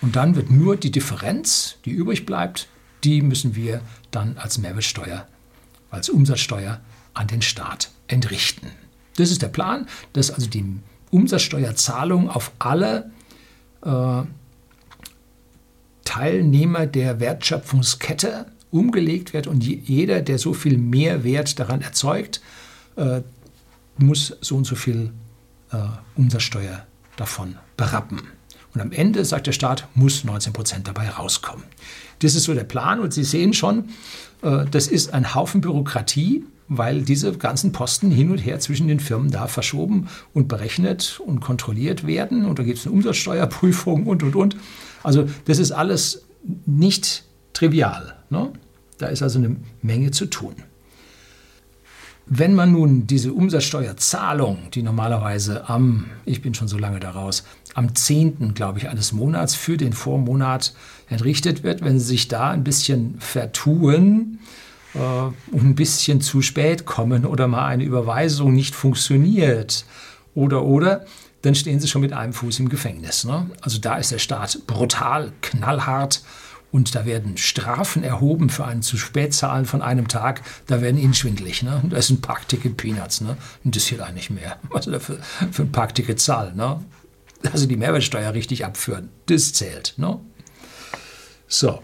Und 0.00 0.14
dann 0.14 0.36
wird 0.36 0.50
nur 0.50 0.76
die 0.76 0.92
Differenz, 0.92 1.76
die 1.84 1.90
übrig 1.90 2.24
bleibt, 2.24 2.68
die 3.02 3.20
müssen 3.20 3.56
wir 3.56 3.80
dann 4.12 4.38
als 4.38 4.58
Mehrwertsteuer, 4.58 5.26
als 5.90 6.08
Umsatzsteuer 6.08 6.80
an 7.14 7.26
den 7.26 7.42
Staat 7.42 7.90
entrichten. 8.06 8.83
Das 9.16 9.30
ist 9.30 9.42
der 9.42 9.48
Plan, 9.48 9.86
dass 10.12 10.30
also 10.30 10.48
die 10.48 10.64
Umsatzsteuerzahlung 11.10 12.28
auf 12.28 12.52
alle 12.58 13.10
äh, 13.84 14.22
Teilnehmer 16.04 16.86
der 16.86 17.20
Wertschöpfungskette 17.20 18.46
umgelegt 18.70 19.32
wird 19.32 19.46
und 19.46 19.62
jeder, 19.62 20.20
der 20.20 20.38
so 20.38 20.52
viel 20.52 20.78
Mehrwert 20.78 21.58
daran 21.60 21.80
erzeugt, 21.80 22.40
äh, 22.96 23.22
muss 23.96 24.36
so 24.40 24.56
und 24.56 24.64
so 24.64 24.74
viel 24.74 25.12
äh, 25.70 25.76
Umsatzsteuer 26.16 26.84
davon 27.16 27.56
berappen. 27.76 28.22
Und 28.74 28.80
am 28.80 28.90
Ende, 28.90 29.24
sagt 29.24 29.46
der 29.46 29.52
Staat, 29.52 29.86
muss 29.94 30.24
19 30.24 30.52
Prozent 30.52 30.88
dabei 30.88 31.08
rauskommen. 31.08 31.64
Das 32.18 32.34
ist 32.34 32.44
so 32.44 32.54
der 32.54 32.64
Plan 32.64 32.98
und 32.98 33.12
Sie 33.14 33.22
sehen 33.22 33.52
schon, 33.52 33.90
äh, 34.42 34.64
das 34.70 34.88
ist 34.88 35.14
ein 35.14 35.34
Haufen 35.34 35.60
Bürokratie, 35.60 36.44
weil 36.68 37.02
diese 37.02 37.32
ganzen 37.32 37.72
Posten 37.72 38.10
hin 38.10 38.30
und 38.30 38.38
her 38.38 38.58
zwischen 38.60 38.88
den 38.88 39.00
Firmen 39.00 39.30
da 39.30 39.46
verschoben 39.46 40.08
und 40.32 40.48
berechnet 40.48 41.20
und 41.24 41.40
kontrolliert 41.40 42.06
werden. 42.06 42.46
Und 42.46 42.58
da 42.58 42.62
gibt 42.62 42.78
es 42.78 42.86
eine 42.86 42.94
Umsatzsteuerprüfung 42.94 44.06
und, 44.06 44.22
und, 44.22 44.36
und. 44.36 44.56
Also 45.02 45.28
das 45.44 45.58
ist 45.58 45.72
alles 45.72 46.24
nicht 46.66 47.24
trivial. 47.52 48.16
Ne? 48.30 48.50
Da 48.98 49.08
ist 49.08 49.22
also 49.22 49.38
eine 49.38 49.56
Menge 49.82 50.10
zu 50.10 50.26
tun. 50.26 50.54
Wenn 52.26 52.54
man 52.54 52.72
nun 52.72 53.06
diese 53.06 53.34
Umsatzsteuerzahlung, 53.34 54.70
die 54.72 54.82
normalerweise 54.82 55.68
am, 55.68 56.06
ich 56.24 56.40
bin 56.40 56.54
schon 56.54 56.68
so 56.68 56.78
lange 56.78 56.98
daraus, 56.98 57.44
am 57.74 57.94
10. 57.94 58.54
glaube 58.54 58.78
ich 58.78 58.88
eines 58.88 59.12
Monats 59.12 59.54
für 59.54 59.76
den 59.76 59.92
Vormonat 59.92 60.74
entrichtet 61.10 61.62
wird, 61.64 61.84
wenn 61.84 61.98
Sie 61.98 62.06
sich 62.06 62.28
da 62.28 62.50
ein 62.50 62.64
bisschen 62.64 63.16
vertun 63.18 64.38
äh, 64.94 64.98
und 64.98 65.62
ein 65.62 65.74
bisschen 65.74 66.20
zu 66.20 66.42
spät 66.42 66.86
kommen 66.86 67.26
oder 67.26 67.48
mal 67.48 67.66
eine 67.66 67.84
Überweisung 67.84 68.54
nicht 68.54 68.74
funktioniert 68.74 69.84
oder 70.34 70.64
oder, 70.64 71.04
dann 71.42 71.54
stehen 71.54 71.80
Sie 71.80 71.88
schon 71.88 72.02
mit 72.02 72.12
einem 72.12 72.32
Fuß 72.32 72.58
im 72.60 72.68
Gefängnis. 72.68 73.24
Ne? 73.24 73.50
Also 73.60 73.78
da 73.78 73.96
ist 73.96 74.12
der 74.12 74.18
Staat 74.18 74.66
brutal, 74.66 75.32
knallhart 75.42 76.22
und 76.72 76.94
da 76.94 77.04
werden 77.04 77.36
Strafen 77.36 78.02
erhoben 78.02 78.48
für 78.50 78.64
ein 78.64 78.82
zu 78.82 78.96
spät 78.96 79.34
zahlen 79.34 79.64
von 79.64 79.82
einem 79.82 80.08
Tag. 80.08 80.42
Da 80.66 80.80
werden 80.80 80.98
ihnen 80.98 81.14
schwindlig. 81.14 81.62
Ne? 81.62 81.82
Das 81.88 82.08
sind 82.08 82.22
Parkticket 82.22 82.76
Peanuts. 82.76 83.20
Ne? 83.20 83.36
Interessiert 83.62 84.00
eigentlich 84.00 84.30
mehr, 84.30 84.58
was 84.70 84.86
er 84.86 85.00
für, 85.00 85.18
für 85.52 85.62
ein 85.62 85.72
Parkticket 85.72 86.18
zahlt. 86.18 86.56
Ne? 86.56 86.82
Also 87.52 87.66
die 87.66 87.76
Mehrwertsteuer 87.76 88.32
richtig 88.32 88.64
abführen, 88.64 89.10
das 89.26 89.52
zählt. 89.52 89.94
Ne? 89.98 90.18
So. 91.46 91.80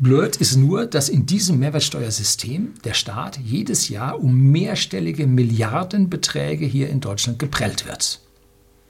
Blöd 0.00 0.36
ist 0.36 0.56
nur, 0.56 0.86
dass 0.86 1.10
in 1.10 1.26
diesem 1.26 1.58
Mehrwertsteuersystem 1.58 2.72
der 2.84 2.94
Staat 2.94 3.38
jedes 3.38 3.90
Jahr 3.90 4.18
um 4.18 4.34
mehrstellige 4.50 5.26
Milliardenbeträge 5.26 6.64
hier 6.64 6.88
in 6.88 7.02
Deutschland 7.02 7.38
geprellt 7.38 7.86
wird. 7.86 8.22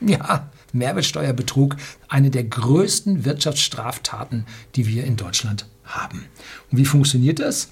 Ja, 0.01 0.53
Mehrwertsteuerbetrug 0.73 1.75
eine 2.07 2.31
der 2.31 2.45
größten 2.45 3.25
Wirtschaftsstraftaten, 3.25 4.47
die 4.77 4.87
wir 4.87 5.03
in 5.03 5.17
Deutschland 5.17 5.67
haben. 5.83 6.27
Und 6.71 6.79
wie 6.79 6.85
funktioniert 6.85 7.41
das? 7.41 7.71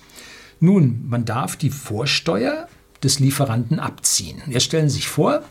Nun, 0.59 1.07
man 1.09 1.25
darf 1.25 1.55
die 1.55 1.71
Vorsteuer 1.71 2.69
des 3.05 3.21
Lieferanten 3.21 3.79
abziehen. 3.79 4.43
Jetzt 4.49 4.65
stellen 4.65 4.89
Sie 4.89 4.97
sich 4.97 5.09
vor, 5.09 5.45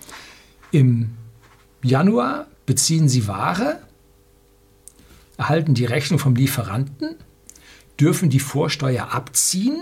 im 0.72 1.12
Januar 1.82 2.48
beziehen 2.66 3.08
Sie 3.08 3.30
Ware, 3.30 3.82
erhalten 5.38 5.74
die 5.74 5.86
Rechnung 5.86 6.20
vom 6.20 6.36
Lieferanten, 6.36 7.16
dürfen 8.00 8.30
die 8.30 8.40
Vorsteuer 8.40 9.14
abziehen, 9.14 9.78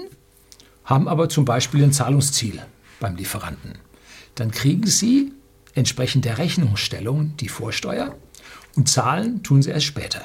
haben 0.83 1.07
aber 1.07 1.29
zum 1.29 1.45
Beispiel 1.45 1.83
ein 1.83 1.93
Zahlungsziel 1.93 2.61
beim 2.99 3.15
Lieferanten. 3.15 3.73
Dann 4.35 4.51
kriegen 4.51 4.85
Sie 4.85 5.31
entsprechend 5.73 6.25
der 6.25 6.37
Rechnungsstellung 6.37 7.35
die 7.37 7.49
Vorsteuer 7.49 8.15
und 8.75 8.89
zahlen 8.89 9.43
tun 9.43 9.61
sie 9.61 9.71
erst 9.71 9.85
später. 9.85 10.21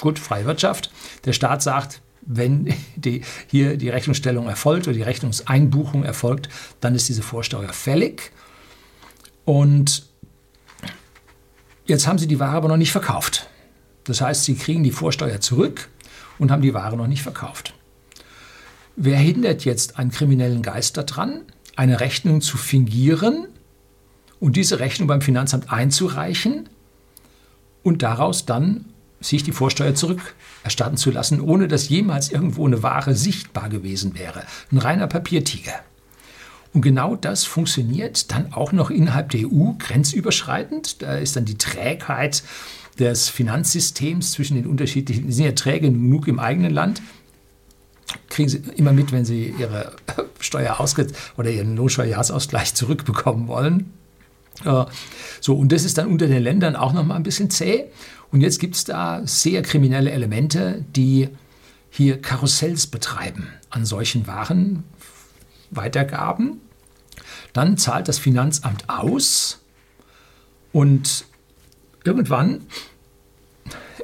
Gut, 0.00 0.18
freie 0.18 0.44
Wirtschaft. 0.44 0.90
Der 1.24 1.32
Staat 1.32 1.62
sagt, 1.62 2.00
wenn 2.22 2.74
die, 2.96 3.22
hier 3.46 3.76
die 3.76 3.90
Rechnungsstellung 3.90 4.48
erfolgt 4.48 4.88
oder 4.88 4.96
die 4.96 5.02
Rechnungseinbuchung 5.02 6.04
erfolgt, 6.04 6.48
dann 6.80 6.94
ist 6.94 7.08
diese 7.08 7.22
Vorsteuer 7.22 7.72
fällig. 7.72 8.32
Und 9.44 10.06
jetzt 11.86 12.06
haben 12.06 12.18
sie 12.18 12.26
die 12.26 12.40
Ware 12.40 12.56
aber 12.56 12.68
noch 12.68 12.76
nicht 12.76 12.92
verkauft. 12.92 13.48
Das 14.04 14.20
heißt, 14.20 14.44
sie 14.44 14.54
kriegen 14.54 14.82
die 14.82 14.90
Vorsteuer 14.90 15.40
zurück 15.40 15.88
und 16.38 16.50
haben 16.50 16.62
die 16.62 16.74
Ware 16.74 16.96
noch 16.96 17.06
nicht 17.06 17.22
verkauft. 17.22 17.74
Wer 18.96 19.18
hindert 19.18 19.64
jetzt 19.64 19.98
einen 19.98 20.10
kriminellen 20.10 20.62
Geist 20.62 20.96
daran, 20.96 21.40
eine 21.76 22.00
Rechnung 22.00 22.40
zu 22.40 22.56
fingieren 22.56 23.48
und 24.40 24.56
diese 24.56 24.78
Rechnung 24.78 25.08
beim 25.08 25.20
Finanzamt 25.20 25.72
einzureichen 25.72 26.68
und 27.82 28.02
daraus 28.02 28.46
dann 28.46 28.86
sich 29.20 29.42
die 29.42 29.52
Vorsteuer 29.52 29.94
zurückerstatten 29.94 30.96
zu 30.96 31.10
lassen, 31.10 31.40
ohne 31.40 31.66
dass 31.66 31.88
jemals 31.88 32.30
irgendwo 32.30 32.66
eine 32.66 32.82
Ware 32.82 33.14
sichtbar 33.14 33.68
gewesen 33.68 34.16
wäre. 34.18 34.44
Ein 34.70 34.78
reiner 34.78 35.06
Papiertiger. 35.06 35.72
Und 36.72 36.82
genau 36.82 37.16
das 37.16 37.44
funktioniert 37.44 38.32
dann 38.32 38.52
auch 38.52 38.72
noch 38.72 38.90
innerhalb 38.90 39.30
der 39.30 39.46
EU 39.46 39.72
grenzüberschreitend. 39.78 41.02
Da 41.02 41.14
ist 41.14 41.36
dann 41.36 41.44
die 41.44 41.56
Trägheit 41.56 42.42
des 42.98 43.28
Finanzsystems 43.28 44.32
zwischen 44.32 44.56
den 44.56 44.66
unterschiedlichen, 44.66 45.26
die 45.26 45.32
sind 45.32 45.44
ja 45.44 45.52
träge 45.52 45.90
genug 45.90 46.28
im 46.28 46.38
eigenen 46.38 46.72
Land, 46.72 47.02
kriegen 48.28 48.48
Sie 48.48 48.62
immer 48.76 48.92
mit, 48.92 49.12
wenn 49.12 49.24
Sie 49.24 49.54
Ihre 49.58 49.96
Steuer 50.40 50.78
oder 51.36 51.50
Ihren 51.50 51.76
Lohnsteuerjahresausgleich 51.76 52.74
zurückbekommen 52.74 53.48
wollen. 53.48 53.92
So, 55.40 55.56
und 55.56 55.72
das 55.72 55.84
ist 55.84 55.98
dann 55.98 56.06
unter 56.06 56.28
den 56.28 56.42
Ländern 56.42 56.76
auch 56.76 56.92
nochmal 56.92 57.16
ein 57.16 57.24
bisschen 57.24 57.50
zäh. 57.50 57.86
Und 58.30 58.40
jetzt 58.40 58.60
gibt 58.60 58.76
es 58.76 58.84
da 58.84 59.22
sehr 59.26 59.62
kriminelle 59.62 60.10
Elemente, 60.10 60.84
die 60.94 61.28
hier 61.90 62.20
Karussells 62.20 62.86
betreiben 62.86 63.48
an 63.70 63.84
solchen 63.84 64.26
Warenweitergaben. 64.26 66.60
Dann 67.52 67.76
zahlt 67.76 68.08
das 68.08 68.18
Finanzamt 68.18 68.88
aus 68.88 69.60
und 70.72 71.26
irgendwann 72.04 72.60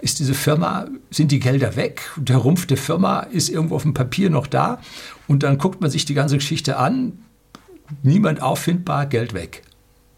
ist 0.03 0.19
diese 0.19 0.35
Firma, 0.35 0.89
sind 1.11 1.31
die 1.31 1.41
Gelder 1.41 1.77
weg, 1.77 2.03
der 2.17 2.39
Rumpf 2.39 2.67
der 2.67 2.77
Firma 2.77 3.21
ist 3.21 3.49
irgendwo 3.49 3.77
auf 3.77 3.83
dem 3.83 3.95
Papier 3.95 4.31
noch 4.31 4.47
da 4.47 4.81
und 5.29 5.43
dann 5.43 5.59
guckt 5.59 5.81
man 5.81 5.91
sich 5.91 6.05
die 6.05 6.15
ganze 6.15 6.37
Geschichte 6.37 6.77
an, 6.77 7.19
niemand 8.03 8.41
auffindbar, 8.43 9.07
Geld 9.07 9.35
weg. 9.35 9.63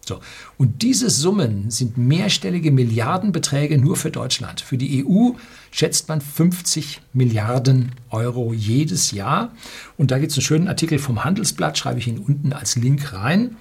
So. 0.05 0.19
Und 0.57 0.81
diese 0.81 1.09
Summen 1.09 1.71
sind 1.71 1.97
mehrstellige 1.97 2.71
Milliardenbeträge 2.71 3.77
nur 3.77 3.95
für 3.95 4.11
Deutschland. 4.11 4.59
Für 4.59 4.77
die 4.77 5.05
EU 5.05 5.31
schätzt 5.71 6.09
man 6.09 6.19
50 6.19 7.01
Milliarden 7.13 7.93
Euro 8.09 8.53
jedes 8.53 9.11
Jahr. 9.11 9.53
Und 9.97 10.11
da 10.11 10.19
gibt 10.19 10.31
es 10.31 10.37
einen 10.37 10.43
schönen 10.43 10.67
Artikel 10.67 10.99
vom 10.99 11.23
Handelsblatt, 11.23 11.77
schreibe 11.77 11.99
ich 11.99 12.07
Ihnen 12.07 12.19
unten 12.19 12.51
als 12.51 12.75
Link 12.75 13.13
rein. 13.13 13.55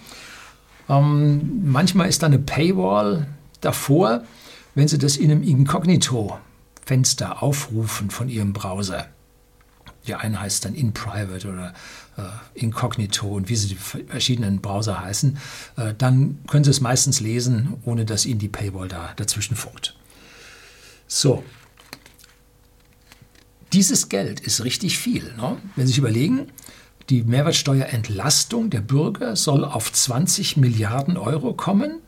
Ähm, 0.88 1.62
manchmal 1.64 2.09
ist 2.09 2.23
da 2.23 2.26
eine 2.26 2.41
Paywall 2.41 3.29
davor, 3.62 4.25
wenn 4.75 4.88
Sie 4.88 4.99
das 4.99 5.16
in 5.16 5.31
einem 5.31 5.42
Inkognito-Fenster 5.42 7.42
aufrufen 7.42 8.11
von 8.11 8.28
Ihrem 8.28 8.52
Browser. 8.52 9.09
Die 10.07 10.14
eine 10.14 10.40
heißt 10.40 10.64
dann 10.64 10.75
in 10.75 10.92
private 10.92 11.49
oder 11.49 11.75
äh, 12.16 12.23
incognito 12.54 13.28
und 13.28 13.49
wie 13.49 13.57
sie 13.57 13.69
die 13.69 13.76
verschiedenen 13.76 14.61
Browser 14.61 15.00
heißen, 15.00 15.38
äh, 15.76 15.95
dann 15.97 16.38
können 16.49 16.64
Sie 16.64 16.71
es 16.71 16.81
meistens 16.81 17.21
lesen, 17.21 17.75
ohne 17.85 18.04
dass 18.04 18.26
Ihnen 18.26 18.40
die 18.40 18.49
Paywall 18.49 18.88
da 18.88 19.12
dazwischen 19.16 19.57
funkt. 19.57 19.97
So. 21.07 21.45
Dieses 23.73 24.09
Geld 24.09 24.40
ist 24.40 24.64
richtig 24.64 24.99
viel. 24.99 25.33
Ne? 25.37 25.57
Wenn 25.76 25.87
Sie 25.87 25.92
sich 25.92 25.99
überlegen, 25.99 26.49
die 27.09 27.23
Mehrwertsteuerentlastung 27.23 28.71
der 28.71 28.81
Bürger 28.81 29.37
soll 29.37 29.64
auf 29.64 29.92
20 29.92 30.57
Milliarden 30.57 31.16
Euro 31.16 31.54
kommen 31.54 32.00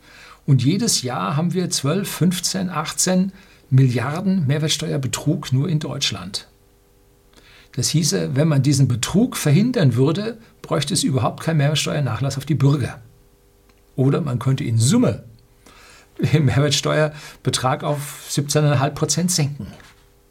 und 0.45 0.63
jedes 0.63 1.01
Jahr 1.01 1.35
haben 1.35 1.53
wir 1.53 1.69
12, 1.69 2.09
15, 2.09 2.69
18 2.69 3.31
Milliarden 3.69 4.45
Mehrwertsteuerbetrug 4.45 5.51
nur 5.51 5.67
in 5.67 5.79
Deutschland. 5.79 6.47
Das 7.75 7.89
hieße, 7.89 8.35
wenn 8.35 8.47
man 8.47 8.61
diesen 8.61 8.87
Betrug 8.87 9.35
verhindern 9.35 9.95
würde, 9.95 10.37
bräuchte 10.61 10.93
es 10.93 11.03
überhaupt 11.03 11.43
keinen 11.43 11.57
Mehrwertsteuernachlass 11.57 12.37
auf 12.37 12.45
die 12.45 12.55
Bürger. 12.55 13.01
Oder 13.95 14.21
man 14.21 14.39
könnte 14.39 14.63
in 14.63 14.77
Summe 14.77 15.23
den 16.19 16.45
Mehrwertsteuerbetrag 16.45 17.83
auf 17.83 18.25
17,5 18.29 18.89
Prozent 18.91 19.31
senken. 19.31 19.67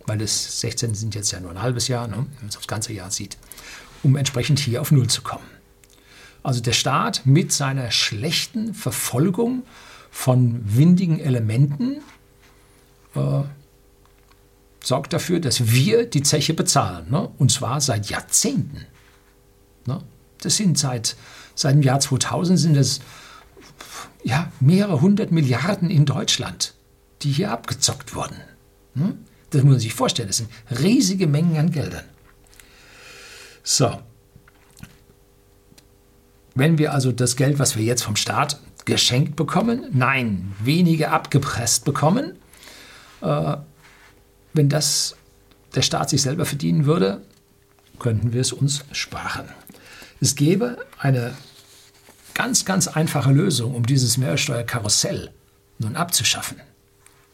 Weil 0.07 0.19
das 0.19 0.61
16 0.61 0.95
sind 0.95 1.15
jetzt 1.15 1.33
ja 1.33 1.41
nur 1.41 1.51
ein 1.51 1.63
halbes 1.63 1.89
Jahr, 1.89 2.07
ne, 2.07 2.17
wenn 2.17 2.41
man 2.41 2.49
es 2.49 2.57
aufs 2.57 2.69
ganze 2.69 2.93
Jahr 2.93 3.11
sieht, 3.11 3.37
um 4.03 4.17
entsprechend 4.17 4.59
hier 4.59 4.81
auf 4.81 4.91
Null 4.91 5.09
zu 5.09 5.23
kommen. 5.23 5.45
Also 6.43 6.61
der 6.61 6.73
Staat 6.73 7.23
mit 7.25 7.53
seiner 7.53 7.91
schlechten 7.91 8.75
Verfolgung 8.75 9.63
von 10.15 10.63
windigen 10.65 11.19
Elementen 11.19 11.97
äh, 13.17 13.43
sorgt 14.83 15.13
dafür, 15.13 15.41
dass 15.41 15.73
wir 15.73 16.07
die 16.07 16.23
Zeche 16.23 16.55
bezahlen. 16.55 17.11
Ne? 17.11 17.29
Und 17.37 17.51
zwar 17.51 17.81
seit 17.81 18.09
Jahrzehnten. 18.09 18.87
Ne? 19.87 20.01
Das 20.41 20.57
sind 20.57 20.79
seit, 20.79 21.17
seit 21.57 21.75
dem 21.75 21.83
Jahr 21.83 21.99
2000 21.99 22.59
sind 22.59 22.77
es 22.77 23.01
ja, 24.23 24.53
mehrere 24.61 25.01
hundert 25.01 25.33
Milliarden 25.33 25.91
in 25.91 26.07
Deutschland, 26.07 26.75
die 27.23 27.33
hier 27.33 27.51
abgezockt 27.51 28.15
wurden. 28.15 28.37
Ne? 28.95 29.19
Das 29.51 29.65
muss 29.65 29.73
man 29.73 29.81
sich 29.81 29.95
vorstellen. 29.95 30.29
Das 30.29 30.37
sind 30.37 30.49
riesige 30.71 31.27
Mengen 31.27 31.57
an 31.57 31.73
Geldern. 31.73 32.05
So. 33.65 34.01
Wenn 36.55 36.79
wir 36.79 36.93
also 36.93 37.11
das 37.11 37.35
Geld, 37.35 37.59
was 37.59 37.77
wir 37.77 37.85
jetzt 37.85 38.05
vom 38.05 38.15
Staat 38.15 38.61
geschenkt 38.85 39.37
bekommen, 39.37 39.87
nein, 39.93 40.53
weniger 40.61 41.13
abgepresst 41.13 41.85
bekommen, 41.85 42.33
äh, 43.23 43.57
wenn 44.53 44.69
das 44.69 45.17
der 45.75 45.83
Staat 45.83 46.11
sich 46.11 46.23
selber 46.23 46.45
verdienen 46.45 46.87
würde, 46.87 47.23
könnten 47.99 48.33
wir 48.33 48.41
es 48.41 48.53
uns 48.53 48.85
sparen. 48.93 49.49
Es 50.21 50.37
gäbe 50.37 50.79
eine 50.99 51.35
ganz, 52.35 52.65
ganz 52.65 52.89
einfache 52.89 53.33
Lösung, 53.33 53.75
um 53.75 53.87
dieses 53.87 54.17
Mehrwertsteuerkarussell 54.17 55.33
nun 55.79 55.97
abzuschaffen, 55.97 56.61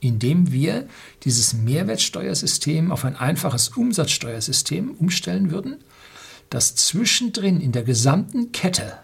indem 0.00 0.52
wir 0.52 0.88
dieses 1.24 1.52
Mehrwertsteuersystem 1.52 2.90
auf 2.90 3.04
ein 3.04 3.16
einfaches 3.16 3.68
Umsatzsteuersystem 3.70 4.92
umstellen 4.92 5.50
würden, 5.50 5.84
das 6.48 6.74
zwischendrin 6.74 7.60
in 7.60 7.72
der 7.72 7.84
gesamten 7.84 8.52
Kette 8.52 8.98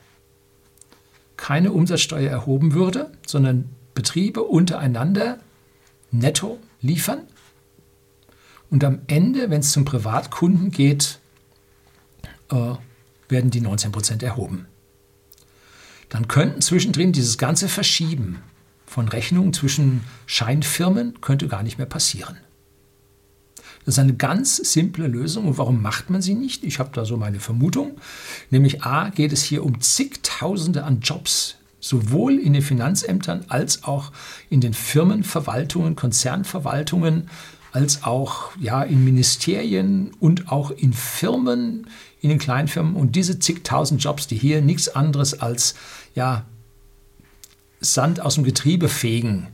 keine 1.37 1.73
Umsatzsteuer 1.73 2.31
erhoben 2.31 2.75
würde, 2.75 3.13
sondern 3.27 3.69
Betriebe 3.95 4.43
untereinander 4.43 5.39
netto 6.11 6.59
liefern 6.81 7.23
und 8.71 8.85
am 8.85 9.01
Ende, 9.07 9.51
wenn 9.51 9.61
es 9.61 9.73
zum 9.73 9.85
Privatkunden 9.85 10.71
geht, 10.71 11.21
äh, 12.51 12.75
werden 13.29 13.51
die 13.51 13.61
19% 13.61 14.23
erhoben. 14.23 14.67
Dann 16.09 16.29
könnten 16.29 16.63
zwischendrin 16.63 17.13
dieses 17.13 17.39
ganze 17.39 17.69
Verschieben 17.69 18.43
von 18.87 19.09
Rechnungen 19.09 19.53
zwischen 19.53 20.03
Scheinfirmen 20.27 21.21
könnte 21.21 21.49
gar 21.49 21.63
nicht 21.63 21.79
mehr 21.79 21.87
passieren. 21.87 22.37
Das 23.87 23.95
ist 23.95 23.99
eine 24.01 24.15
ganz 24.15 24.57
simple 24.57 25.07
Lösung. 25.07 25.47
Und 25.47 25.59
warum 25.59 25.81
macht 25.81 26.11
man 26.11 26.21
sie 26.21 26.35
nicht? 26.35 26.65
Ich 26.65 26.81
habe 26.81 26.91
da 26.93 27.05
so 27.05 27.17
meine 27.17 27.39
Vermutung. 27.39 27.93
Nämlich 28.51 28.83
A, 28.83 29.11
geht 29.11 29.33
es 29.33 29.45
hier 29.45 29.65
um 29.65 29.81
zigtausende 29.81 30.83
an 30.83 31.01
Jobs, 31.01 31.55
sowohl 31.79 32.41
in 32.41 32.53
den 32.53 32.63
Finanzämtern 32.63 33.45
als 33.49 33.85
auch 33.85 34.11
in 34.51 34.61
den 34.61 34.75
Firmenverwaltungen, 34.75 35.95
Konzernverwaltungen, 35.95 37.31
als 37.71 38.03
auch 38.03 38.51
ja, 38.59 38.83
in 38.83 39.05
Ministerien 39.05 40.11
und 40.19 40.51
auch 40.51 40.73
in 40.73 40.93
Firmen, 40.93 41.87
in 42.21 42.31
den 42.31 42.39
Kleinfirmen. 42.39 42.97
Und 42.97 43.15
diese 43.15 43.39
zigtausend 43.39 44.03
Jobs, 44.03 44.27
die 44.27 44.37
hier 44.37 44.63
nichts 44.63 44.89
anderes 44.89 45.41
als 45.41 45.77
ja, 46.17 46.45
Sand 47.81 48.21
aus 48.21 48.35
dem 48.35 48.43
Getriebe 48.43 48.89
fegen, 48.89 49.47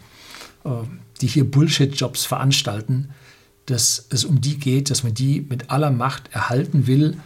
äh, 0.64 0.70
die 1.20 1.26
hier 1.26 1.44
Bullshit-Jobs 1.44 2.24
veranstalten, 2.24 3.10
dass 3.66 4.06
es 4.10 4.24
um 4.24 4.40
die 4.40 4.58
geht, 4.58 4.90
dass 4.90 5.02
man 5.02 5.14
die 5.14 5.40
mit 5.48 5.70
aller 5.70 5.90
Macht 5.90 6.32
erhalten 6.32 6.86
will 6.86 7.18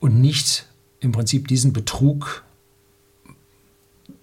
und 0.00 0.20
nicht 0.20 0.66
im 1.00 1.12
Prinzip 1.12 1.48
diesen 1.48 1.72
Betrug 1.72 2.44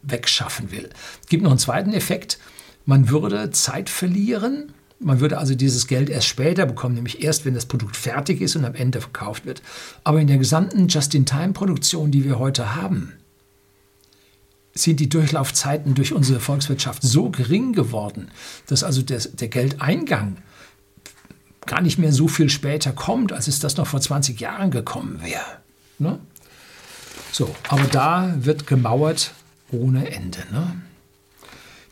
wegschaffen 0.02 0.72
will. 0.72 0.90
Es 1.22 1.28
gibt 1.28 1.44
noch 1.44 1.52
einen 1.52 1.60
zweiten 1.60 1.94
Effekt. 1.94 2.40
Man 2.86 3.10
würde 3.10 3.52
Zeit 3.52 3.90
verlieren 3.90 4.74
man 5.04 5.20
würde 5.20 5.40
also 5.40 5.56
dieses 5.56 5.88
Geld 5.88 6.10
erst 6.10 6.28
später 6.28 6.66
bekommen, 6.66 6.96
nämlich 6.96 7.24
erst, 7.24 7.44
wenn 7.44 7.56
das 7.56 7.66
Produkt 7.66 7.98
fertig 7.98 8.40
ist 8.40 8.56
und 8.56 8.66
am 8.66 8.76
Ende 8.76 9.02
verkauft 9.02 9.46
wird. 9.46 9.62
Aber 10.04 10.22
in 10.22 10.28
der 10.28 10.38
gesamten 10.38 10.88
Just-in-Time-Produktion, 10.88 12.12
die 12.12 12.24
wir 12.24 12.38
heute 12.38 12.76
haben, 12.76 13.14
sind 14.74 15.00
die 15.00 15.10
Durchlaufzeiten 15.10 15.96
durch 15.96 16.14
unsere 16.14 16.40
Volkswirtschaft 16.40 17.02
so 17.02 17.30
gering 17.30 17.74
geworden, 17.74 18.30
dass 18.68 18.84
also 18.84 19.02
der, 19.02 19.20
der 19.20 19.48
Geldeingang 19.48 20.38
gar 21.66 21.82
nicht 21.82 21.98
mehr 21.98 22.12
so 22.12 22.28
viel 22.28 22.50
später 22.50 22.92
kommt, 22.92 23.32
als 23.32 23.48
es 23.48 23.60
das 23.60 23.78
noch 23.78 23.88
vor 23.88 24.02
20 24.02 24.40
Jahren 24.40 24.72
gekommen 24.72 25.22
wäre. 25.22 25.60
Ne? 26.00 26.20
So, 27.32 27.56
aber 27.70 27.84
da 27.84 28.34
wird 28.38 28.68
gemauert 28.68 29.34
ohne 29.72 30.12
Ende. 30.12 30.40
Ne? 30.52 30.82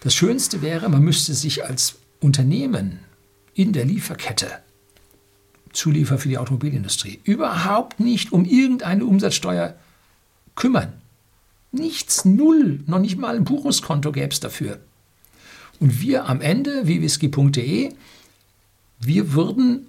Das 0.02 0.16
Schönste 0.16 0.62
wäre, 0.62 0.90
man 0.90 1.04
müsste 1.04 1.34
sich 1.34 1.66
als 1.66 1.96
Unternehmen 2.20 3.00
in 3.54 3.74
der 3.74 3.86
Lieferkette, 3.86 4.50
Zuliefer 5.72 6.18
für 6.18 6.30
die 6.30 6.38
Automobilindustrie, 6.38 7.20
überhaupt 7.24 8.00
nicht 8.00 8.32
um 8.32 8.46
irgendeine 8.46 9.06
Umsatzsteuer 9.06 9.76
kümmern. 10.56 10.94
Nichts, 11.72 12.26
null, 12.26 12.84
noch 12.88 13.00
nicht 13.00 13.18
mal 13.18 13.36
ein 13.36 13.44
Buchungskonto 13.44 14.12
gäbe 14.12 14.30
es 14.30 14.40
dafür. 14.40 14.80
Und 15.80 16.02
wir 16.02 16.26
am 16.26 16.42
Ende, 16.42 16.88
wie 16.88 17.02
whisky.de, 17.02 17.94
wir 19.00 19.34
würden 19.34 19.88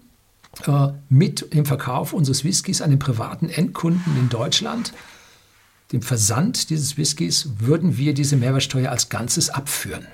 äh, 0.67 0.89
mit 1.09 1.53
dem 1.55 1.65
Verkauf 1.67 2.13
unseres 2.13 2.45
Whiskys 2.45 2.83
an 2.83 2.91
den 2.91 2.99
privaten 2.99 3.49
Endkunden 3.49 4.17
in 4.17 4.29
Deutschland, 4.29 4.93
dem 5.93 6.03
Versand 6.03 6.71
dieses 6.71 6.97
Whiskys, 6.97 7.51
würden 7.59 7.97
wir 7.97 8.15
diese 8.15 8.37
Mehrwertsteuer 8.37 8.91
als 8.91 9.09
Ganzes 9.09 9.51
abführen. 9.51 10.07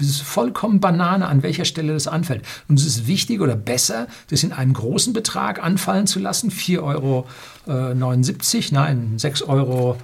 Es 0.00 0.08
ist 0.08 0.22
vollkommen 0.22 0.80
Banane, 0.80 1.28
an 1.28 1.44
welcher 1.44 1.64
Stelle 1.64 1.92
das 1.92 2.08
anfällt. 2.08 2.44
Und 2.68 2.80
es 2.80 2.86
ist 2.86 3.06
wichtig 3.06 3.40
oder 3.40 3.54
besser, 3.54 4.08
das 4.28 4.42
in 4.42 4.52
einem 4.52 4.72
großen 4.72 5.12
Betrag 5.12 5.62
anfallen 5.62 6.08
zu 6.08 6.18
lassen, 6.18 6.50
4,79 6.50 6.82
Euro, 6.82 7.28
äh, 7.68 7.94
nein, 7.94 8.24
6,30 8.24 9.48
Euro. 9.48 9.96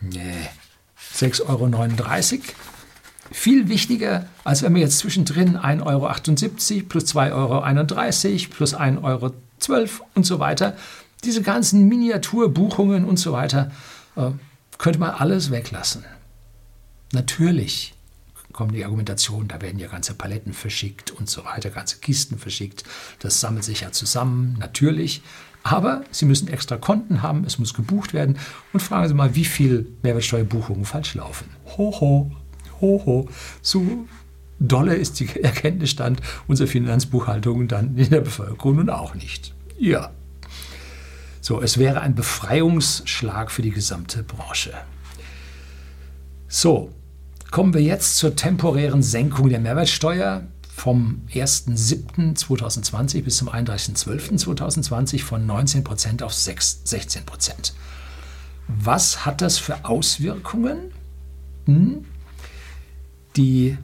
Nee, 0.00 0.48
6,39 1.14 1.44
Euro. 1.46 2.42
Viel 3.30 3.68
wichtiger, 3.68 4.26
als 4.44 4.62
wenn 4.62 4.74
wir 4.74 4.80
jetzt 4.82 4.98
zwischendrin 4.98 5.56
1,78 5.56 5.82
Euro 5.86 6.88
plus 6.88 7.14
2,31 7.14 7.32
Euro 7.32 8.50
plus 8.50 8.74
1,12 8.76 9.02
Euro 9.04 9.32
und 10.14 10.26
so 10.26 10.38
weiter, 10.40 10.76
diese 11.22 11.42
ganzen 11.42 11.86
Miniaturbuchungen 11.88 13.04
und 13.04 13.18
so 13.18 13.32
weiter, 13.32 13.70
äh, 14.16 14.30
könnte 14.78 14.98
man 14.98 15.10
alles 15.10 15.50
weglassen. 15.50 16.04
Natürlich 17.12 17.94
kommt 18.52 18.74
die 18.74 18.84
Argumentation, 18.84 19.46
da 19.46 19.60
werden 19.60 19.78
ja 19.78 19.88
ganze 19.88 20.14
Paletten 20.14 20.52
verschickt 20.52 21.12
und 21.12 21.30
so 21.30 21.44
weiter, 21.44 21.70
ganze 21.70 21.98
Kisten 21.98 22.38
verschickt. 22.38 22.84
Das 23.20 23.40
sammelt 23.40 23.64
sich 23.64 23.82
ja 23.82 23.92
zusammen, 23.92 24.56
natürlich. 24.58 25.22
Aber 25.62 26.04
Sie 26.10 26.24
müssen 26.24 26.48
extra 26.48 26.78
Konten 26.78 27.22
haben, 27.22 27.44
es 27.44 27.58
muss 27.58 27.74
gebucht 27.74 28.14
werden. 28.14 28.38
Und 28.72 28.80
fragen 28.80 29.08
Sie 29.08 29.14
mal, 29.14 29.34
wie 29.34 29.44
viel 29.44 29.86
Mehrwertsteuerbuchungen 30.02 30.84
falsch 30.84 31.14
laufen. 31.14 31.48
Hoho, 31.76 32.32
hoho. 32.80 33.28
So 33.62 34.06
dolle 34.58 34.94
ist 34.94 35.20
die 35.20 35.42
Erkenntnisstand 35.42 36.20
unserer 36.46 36.68
Finanzbuchhaltung 36.68 37.68
dann 37.68 37.96
in 37.96 38.10
der 38.10 38.20
Bevölkerung 38.20 38.76
nun 38.76 38.90
auch 38.90 39.14
nicht. 39.14 39.54
Ja. 39.78 40.10
So, 41.40 41.62
es 41.62 41.78
wäre 41.78 42.02
ein 42.02 42.14
Befreiungsschlag 42.14 43.50
für 43.50 43.62
die 43.62 43.70
gesamte 43.70 44.22
Branche. 44.22 44.74
So, 46.48 46.90
Kommen 47.50 47.74
wir 47.74 47.82
jetzt 47.82 48.16
zur 48.16 48.36
temporären 48.36 49.02
Senkung 49.02 49.48
der 49.48 49.58
Mehrwertsteuer 49.58 50.44
vom 50.72 51.22
1.7.2020 51.32 53.24
bis 53.24 53.38
zum 53.38 53.48
31.12.2020 53.48 55.24
von 55.24 55.44
19% 55.50 56.22
auf 56.22 56.30
16%. 56.32 57.72
Was 58.68 59.26
hat 59.26 59.40
das 59.40 59.58
für 59.58 59.84
Auswirkungen? 59.84 60.92
Hm? 61.66 62.04
Die 63.36 63.76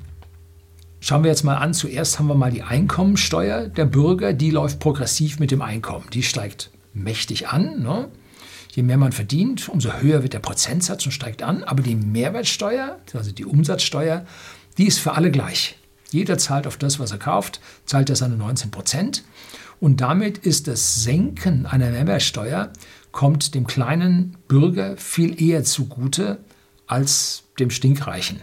schauen 1.00 1.22
wir 1.22 1.30
jetzt 1.30 1.44
mal 1.44 1.56
an. 1.56 1.74
Zuerst 1.74 2.18
haben 2.18 2.26
wir 2.26 2.34
mal 2.34 2.50
die 2.50 2.62
Einkommensteuer 2.62 3.68
der 3.68 3.84
Bürger. 3.86 4.32
Die 4.32 4.50
läuft 4.50 4.80
progressiv 4.80 5.38
mit 5.38 5.50
dem 5.50 5.62
Einkommen. 5.62 6.06
Die 6.12 6.22
steigt 6.22 6.70
mächtig 6.92 7.48
an. 7.48 7.82
Ne? 7.82 8.08
Je 8.72 8.82
mehr 8.82 8.98
man 8.98 9.12
verdient, 9.12 9.68
umso 9.68 9.92
höher 9.92 10.22
wird 10.22 10.32
der 10.32 10.40
Prozentsatz 10.40 11.06
und 11.06 11.12
steigt 11.12 11.42
an. 11.42 11.64
Aber 11.64 11.82
die 11.82 11.94
Mehrwertsteuer, 11.94 12.98
also 13.14 13.32
die 13.32 13.44
Umsatzsteuer, 13.44 14.26
die 14.78 14.86
ist 14.86 14.98
für 14.98 15.12
alle 15.12 15.30
gleich. 15.30 15.78
Jeder 16.10 16.38
zahlt 16.38 16.66
auf 16.66 16.76
das, 16.76 16.98
was 16.98 17.10
er 17.10 17.18
kauft, 17.18 17.60
zahlt 17.84 18.10
er 18.10 18.16
seine 18.16 18.36
19 18.36 18.70
Prozent. 18.70 19.24
Und 19.80 20.00
damit 20.00 20.38
ist 20.38 20.68
das 20.68 21.02
Senken 21.02 21.66
einer 21.66 21.90
Mehrwertsteuer 21.90 22.70
kommt 23.12 23.54
dem 23.54 23.66
kleinen 23.66 24.36
Bürger 24.46 24.96
viel 24.98 25.40
eher 25.40 25.64
zugute 25.64 26.38
als 26.86 27.44
dem 27.58 27.70
Stinkreichen. 27.70 28.40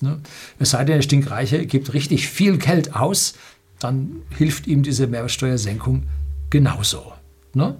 Ne? 0.00 0.20
Es 0.58 0.70
sei 0.70 0.84
denn, 0.84 0.96
der 0.96 1.02
Stinkreiche 1.02 1.66
gibt 1.66 1.94
richtig 1.94 2.28
viel 2.28 2.58
Geld 2.58 2.94
aus, 2.94 3.34
dann 3.78 4.22
hilft 4.30 4.66
ihm 4.66 4.82
diese 4.82 5.06
Mehrwertsteuersenkung 5.06 6.04
genauso. 6.50 7.12
Ne? 7.54 7.76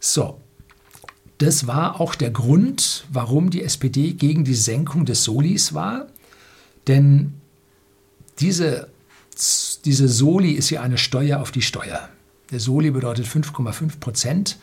So, 0.00 0.40
das 1.38 1.66
war 1.66 2.00
auch 2.00 2.14
der 2.14 2.30
Grund, 2.30 3.04
warum 3.10 3.50
die 3.50 3.62
SPD 3.62 4.12
gegen 4.12 4.44
die 4.44 4.54
Senkung 4.54 5.04
des 5.04 5.24
Solis 5.24 5.74
war. 5.74 6.06
Denn 6.86 7.34
diese, 8.38 8.88
diese 9.84 10.08
Soli 10.08 10.52
ist 10.52 10.70
ja 10.70 10.82
eine 10.82 10.98
Steuer 10.98 11.40
auf 11.40 11.50
die 11.50 11.62
Steuer. 11.62 12.08
Der 12.50 12.60
Soli 12.60 12.90
bedeutet 12.90 13.26
5,5 13.26 13.98
Prozent 13.98 14.58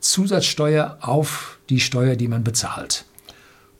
Zusatzsteuer 0.00 0.98
auf 1.00 1.58
die 1.68 1.80
Steuer, 1.80 2.16
die 2.16 2.28
man 2.28 2.42
bezahlt. 2.42 3.04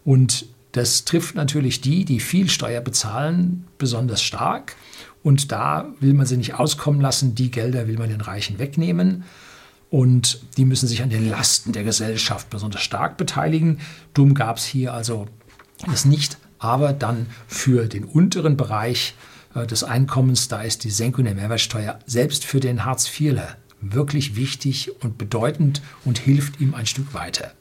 Und 0.04 0.46
das 0.72 1.04
trifft 1.04 1.34
natürlich 1.34 1.80
die, 1.80 2.04
die 2.04 2.20
viel 2.20 2.48
Steuer 2.48 2.80
bezahlen, 2.80 3.66
besonders 3.78 4.22
stark. 4.22 4.76
Und 5.22 5.52
da 5.52 5.92
will 6.00 6.14
man 6.14 6.26
sie 6.26 6.36
nicht 6.36 6.54
auskommen 6.54 7.00
lassen. 7.00 7.34
Die 7.34 7.50
Gelder 7.50 7.88
will 7.88 7.98
man 7.98 8.08
den 8.08 8.20
Reichen 8.20 8.58
wegnehmen. 8.58 9.24
Und 9.90 10.40
die 10.56 10.64
müssen 10.64 10.86
sich 10.86 11.02
an 11.02 11.10
den 11.10 11.28
Lasten 11.28 11.72
der 11.72 11.82
Gesellschaft 11.82 12.48
besonders 12.48 12.82
stark 12.82 13.16
beteiligen. 13.16 13.80
Dumm 14.14 14.34
gab 14.34 14.58
es 14.58 14.64
hier 14.64 14.94
also 14.94 15.26
das 15.86 16.04
nicht. 16.04 16.38
Aber 16.58 16.92
dann 16.92 17.26
für 17.48 17.86
den 17.86 18.04
unteren 18.04 18.56
Bereich 18.56 19.14
äh, 19.54 19.66
des 19.66 19.82
Einkommens, 19.82 20.48
da 20.48 20.62
ist 20.62 20.84
die 20.84 20.90
Senkung 20.90 21.24
der 21.24 21.34
Mehrwertsteuer 21.34 21.98
selbst 22.06 22.44
für 22.44 22.60
den 22.60 22.84
Hartz-IVler 22.84 23.56
wirklich 23.80 24.36
wichtig 24.36 24.92
und 25.02 25.18
bedeutend 25.18 25.82
und 26.04 26.18
hilft 26.18 26.60
ihm 26.60 26.74
ein 26.74 26.86
Stück 26.86 27.14
weiter. 27.14 27.52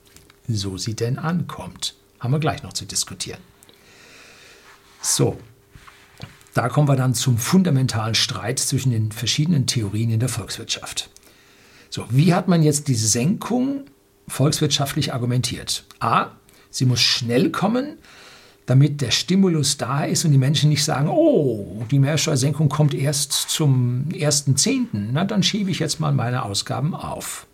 So 0.48 0.78
sie 0.78 0.96
denn 0.96 1.18
ankommt. 1.18 1.96
Haben 2.20 2.32
wir 2.32 2.40
gleich 2.40 2.64
noch 2.64 2.74
zu 2.74 2.86
diskutieren. 2.86 3.40
So, 5.02 5.38
da 6.54 6.68
kommen 6.68 6.88
wir 6.88 6.96
dann 6.96 7.14
zum 7.14 7.38
fundamentalen 7.38 8.16
Streit 8.16 8.60
zwischen 8.60 8.92
den 8.92 9.12
verschiedenen 9.12 9.68
Theorien 9.68 10.10
in 10.10 10.20
der 10.20 10.30
Volkswirtschaft. 10.30 11.10
So, 11.90 12.06
wie 12.10 12.34
hat 12.34 12.48
man 12.48 12.64
jetzt 12.64 12.88
diese 12.88 13.08
Senkung 13.08 13.86
volkswirtschaftlich 14.28 15.14
argumentiert? 15.14 15.86
A, 16.00 16.32
sie 16.70 16.86
muss 16.86 17.02
schnell 17.02 17.50
kommen, 17.52 17.98
damit 18.66 19.02
der 19.02 19.12
Stimulus 19.12 19.78
da 19.78 20.04
ist 20.04 20.26
und 20.26 20.32
die 20.32 20.38
Menschen 20.38 20.70
nicht 20.70 20.84
sagen, 20.84 21.08
oh, 21.08 21.84
die 21.90 21.98
Mehrwertsteuersenkung 21.98 22.70
kommt 22.70 22.94
erst 22.94 23.32
zum 23.32 24.06
1.10., 24.12 24.88
na 25.12 25.26
dann 25.26 25.42
schiebe 25.42 25.72
ich 25.72 25.80
jetzt 25.80 26.00
mal 26.00 26.12
meine 26.12 26.44
Ausgaben 26.44 26.94
auf. 26.94 27.48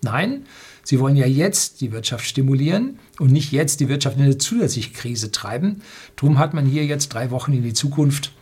Nein, 0.00 0.46
sie 0.84 1.00
wollen 1.00 1.16
ja 1.16 1.26
jetzt 1.26 1.80
die 1.80 1.92
Wirtschaft 1.92 2.26
stimulieren 2.26 2.98
und 3.18 3.32
nicht 3.32 3.52
jetzt 3.52 3.80
die 3.80 3.88
Wirtschaft 3.88 4.16
in 4.16 4.24
eine 4.24 4.38
zusätzliche 4.38 4.90
Krise 4.90 5.30
treiben. 5.30 5.82
Darum 6.16 6.38
hat 6.38 6.54
man 6.54 6.66
hier 6.66 6.84
jetzt 6.84 7.08
drei 7.08 7.30
Wochen 7.30 7.52
in 7.52 7.62
die 7.62 7.72
Zukunft 7.74 8.32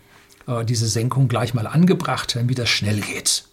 äh, 0.47 0.65
diese 0.65 0.89
Senkung 0.89 1.29
gleich 1.29 1.55
mal 1.55 1.67
angebracht, 1.67 2.37
damit 2.37 2.59
das 2.59 2.69
schnell 2.69 3.01
geht. 3.01 3.45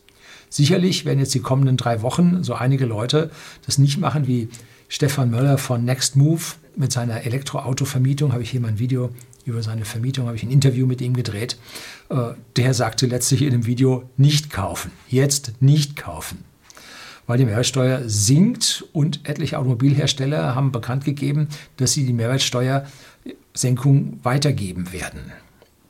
Sicherlich 0.50 1.06
werden 1.06 1.20
jetzt 1.20 1.34
die 1.34 1.42
kommenden 1.42 1.78
drei 1.78 2.02
Wochen 2.02 2.44
so 2.44 2.54
einige 2.54 2.86
Leute 2.86 3.32
das 3.66 3.78
nicht 3.78 4.00
machen 4.00 4.28
wie 4.28 4.50
Stefan 4.88 5.30
Möller 5.30 5.58
von 5.58 5.84
Next 5.84 6.16
Move 6.16 6.42
mit 6.76 6.92
seiner 6.92 7.26
Elektroauto-Vermietung. 7.26 8.32
Habe 8.32 8.44
ich 8.44 8.52
hier 8.52 8.62
mal 8.62 8.70
ein 8.70 8.80
Video 8.80 9.10
über 9.46 9.62
seine 9.64 9.86
Vermietung, 9.86 10.28
habe 10.28 10.38
ich 10.38 10.44
ein 10.44 10.52
Interview 10.52 10.86
mit 10.86 11.02
ihm 11.02 11.14
gedreht. 11.14 11.58
Äh, 12.10 12.34
der 12.56 12.74
sagte 12.74 13.08
letztlich 13.08 13.42
in 13.42 13.52
dem 13.52 13.66
Video, 13.66 14.10
nicht 14.16 14.50
kaufen. 14.50 14.92
Jetzt 15.10 15.54
nicht 15.62 15.96
kaufen. 15.96 16.47
Weil 17.28 17.38
die 17.38 17.46
Mehrwertsteuer 17.46 18.02
sinkt 18.08 18.86
und 18.94 19.30
etliche 19.30 19.60
Automobilhersteller 19.60 20.56
haben 20.56 20.72
bekannt 20.72 21.06
gegeben, 21.06 21.50
dass 21.76 21.94
sie 21.94 22.04
die 22.06 22.14
Mehrwertsteuersenkung 22.14 24.20
weitergeben 24.24 24.92
werden. 24.92 25.32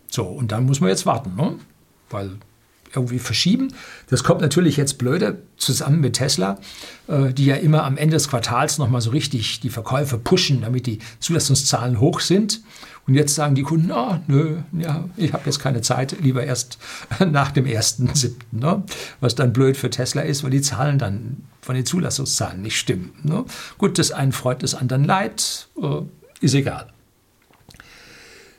So, 0.09 0.25
und 0.25 0.51
dann 0.51 0.65
muss 0.65 0.81
man 0.81 0.89
jetzt 0.89 1.05
warten, 1.05 1.35
ne? 1.35 1.55
weil 2.09 2.31
irgendwie 2.95 3.19
verschieben. 3.19 3.73
Das 4.09 4.23
kommt 4.23 4.41
natürlich 4.41 4.77
jetzt 4.77 4.97
blöde 4.97 5.41
zusammen 5.57 5.99
mit 5.99 6.13
Tesla, 6.13 6.59
äh, 7.07 7.33
die 7.33 7.45
ja 7.45 7.55
immer 7.55 7.83
am 7.83 7.97
Ende 7.97 8.15
des 8.15 8.29
Quartals 8.29 8.77
nochmal 8.77 9.01
so 9.01 9.11
richtig 9.11 9.59
die 9.59 9.69
Verkäufe 9.69 10.17
pushen, 10.17 10.61
damit 10.61 10.87
die 10.87 10.99
Zulassungszahlen 11.19 11.99
hoch 11.99 12.19
sind. 12.19 12.61
Und 13.07 13.13
jetzt 13.13 13.35
sagen 13.35 13.55
die 13.55 13.63
Kunden, 13.63 13.89
ah, 13.91 14.21
nö, 14.27 14.57
ja, 14.73 15.07
ich 15.15 15.31
habe 15.31 15.43
jetzt 15.45 15.59
keine 15.59 15.81
Zeit, 15.81 16.17
lieber 16.21 16.43
erst 16.43 16.77
nach 17.25 17.51
dem 17.51 17.65
1.7., 17.65 18.33
ne? 18.51 18.83
was 19.21 19.35
dann 19.35 19.53
blöd 19.53 19.77
für 19.77 19.89
Tesla 19.89 20.21
ist, 20.21 20.43
weil 20.43 20.51
die 20.51 20.61
Zahlen 20.61 20.99
dann 20.99 21.37
von 21.61 21.75
den 21.75 21.85
Zulassungszahlen 21.85 22.61
nicht 22.61 22.77
stimmen. 22.77 23.13
Ne? 23.23 23.45
Gut, 23.77 23.97
das 23.97 24.11
einen 24.11 24.33
freut, 24.33 24.61
das 24.61 24.75
anderen 24.75 25.05
leid, 25.05 25.69
äh, 25.81 26.01
ist 26.41 26.53
egal. 26.53 26.91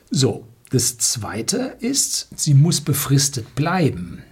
So, 0.09 0.47
das 0.71 0.97
Zweite 0.97 1.75
ist, 1.79 2.29
sie 2.35 2.55
muss 2.55 2.81
befristet 2.81 3.53
bleiben. 3.53 4.23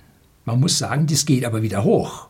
Man 0.45 0.60
muss 0.60 0.80
sagen, 0.80 1.06
das 1.06 1.25
geht 1.25 1.45
aber 1.45 1.62
wieder 1.62 1.84
hoch, 1.84 2.27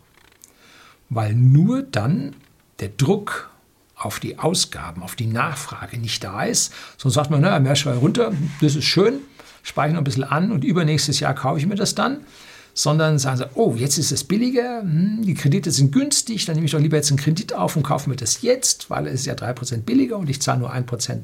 weil 1.09 1.33
nur 1.35 1.83
dann 1.83 2.35
der 2.79 2.89
Druck 2.89 3.49
auf 3.97 4.19
die 4.19 4.37
Ausgaben, 4.37 5.01
auf 5.01 5.15
die 5.15 5.27
Nachfrage 5.27 5.97
nicht 5.97 6.23
da 6.23 6.43
ist. 6.43 6.73
Sonst 6.97 7.15
sagt 7.15 7.31
man, 7.31 7.41
naja, 7.41 7.59
Mehrsteuer 7.59 7.95
runter, 7.95 8.31
das 8.61 8.75
ist 8.75 8.85
schön, 8.85 9.19
speichere 9.63 9.93
noch 9.93 10.01
ein 10.01 10.03
bisschen 10.03 10.23
an 10.23 10.51
und 10.51 10.63
übernächstes 10.63 11.19
Jahr 11.19 11.33
kaufe 11.33 11.59
ich 11.59 11.65
mir 11.65 11.75
das 11.75 11.95
dann. 11.95 12.21
Sondern 12.73 13.17
sagen 13.17 13.37
sie, 13.37 13.49
oh, 13.55 13.73
jetzt 13.75 13.97
ist 13.97 14.11
es 14.11 14.23
billiger, 14.23 14.81
hm, 14.81 15.23
die 15.23 15.33
Kredite 15.33 15.71
sind 15.71 15.91
günstig, 15.91 16.45
dann 16.45 16.53
nehme 16.53 16.65
ich 16.65 16.73
doch 16.73 16.79
lieber 16.79 16.97
jetzt 16.97 17.09
einen 17.09 17.17
Kredit 17.17 17.53
auf 17.53 17.75
und 17.75 17.81
kaufe 17.81 18.07
mir 18.07 18.17
das 18.17 18.43
jetzt, 18.43 18.91
weil 18.91 19.07
es 19.07 19.21
ist 19.21 19.25
ja 19.25 19.33
3% 19.33 19.77
billiger 19.77 20.17
und 20.17 20.29
ich 20.29 20.43
zahle 20.43 20.59
nur 20.59 20.71
1% 20.71 21.23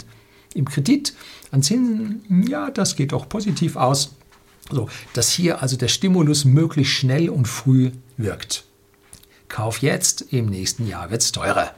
im 0.56 0.66
Kredit 0.66 1.14
an 1.52 1.62
Zinsen, 1.62 2.46
ja, 2.50 2.72
das 2.72 2.96
geht 2.96 3.14
auch 3.14 3.30
positiv 3.30 3.76
aus. 3.76 4.16
So, 4.72 4.90
dass 5.14 5.32
hier 5.32 5.62
also 5.62 5.78
der 5.78 5.90
Stimulus 5.90 6.44
möglichst 6.44 6.94
schnell 6.94 7.30
und 7.30 7.48
früh 7.48 7.92
wirkt. 8.18 8.64
Kauf 9.48 9.84
jetzt, 9.84 10.22
im 10.34 10.48
nächsten 10.48 10.88
Jahr 10.88 11.12
wird 11.12 11.22
es 11.22 11.32
teurer. 11.32 11.76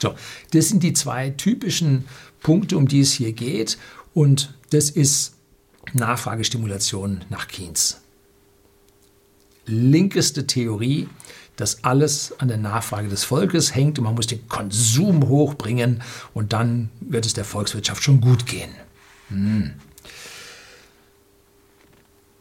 So, 0.00 0.14
das 0.52 0.68
sind 0.68 0.82
die 0.82 0.92
zwei 0.92 1.30
typischen 1.30 2.04
Punkte, 2.40 2.76
um 2.76 2.88
die 2.88 3.00
es 3.00 3.12
hier 3.12 3.32
geht. 3.32 3.78
Und 4.14 4.54
das 4.70 4.90
ist 4.90 5.34
Nachfragestimulation 5.92 7.24
nach 7.30 7.48
Keynes. 7.48 8.00
Linkeste 9.66 10.46
Theorie, 10.46 11.08
dass 11.56 11.84
alles 11.84 12.34
an 12.38 12.48
der 12.48 12.56
Nachfrage 12.56 13.08
des 13.08 13.24
Volkes 13.24 13.74
hängt 13.74 13.98
und 13.98 14.04
man 14.04 14.14
muss 14.14 14.28
den 14.28 14.46
Konsum 14.48 15.28
hochbringen 15.28 16.02
und 16.32 16.52
dann 16.52 16.90
wird 17.00 17.26
es 17.26 17.34
der 17.34 17.44
Volkswirtschaft 17.44 18.02
schon 18.02 18.20
gut 18.20 18.46
gehen. 18.46 18.70
Hm. 19.28 19.74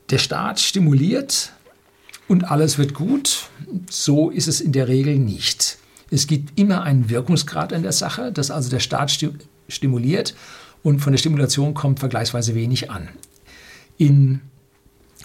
Der 0.10 0.20
Staat 0.20 0.60
stimuliert 0.60 1.52
und 2.28 2.46
alles 2.46 2.78
wird 2.78 2.94
gut. 2.94 3.50
So 3.90 4.30
ist 4.30 4.48
es 4.48 4.62
in 4.62 4.72
der 4.72 4.88
Regel 4.88 5.18
nicht. 5.18 5.80
Es 6.10 6.28
gibt 6.28 6.58
immer 6.60 6.84
einen 6.84 7.10
Wirkungsgrad 7.10 7.74
an 7.74 7.84
der 7.84 7.92
Sache, 7.92 8.32
dass 8.32 8.52
also 8.52 8.70
der 8.70 8.80
Staat 8.80 9.12
stimuliert 9.68 10.36
und 10.84 11.00
von 11.00 11.12
der 11.12 11.18
Stimulation 11.18 11.74
kommt 11.74 12.00
vergleichsweise 12.00 12.56
wenig 12.56 12.90
an. 12.90 13.10
In 13.98 14.42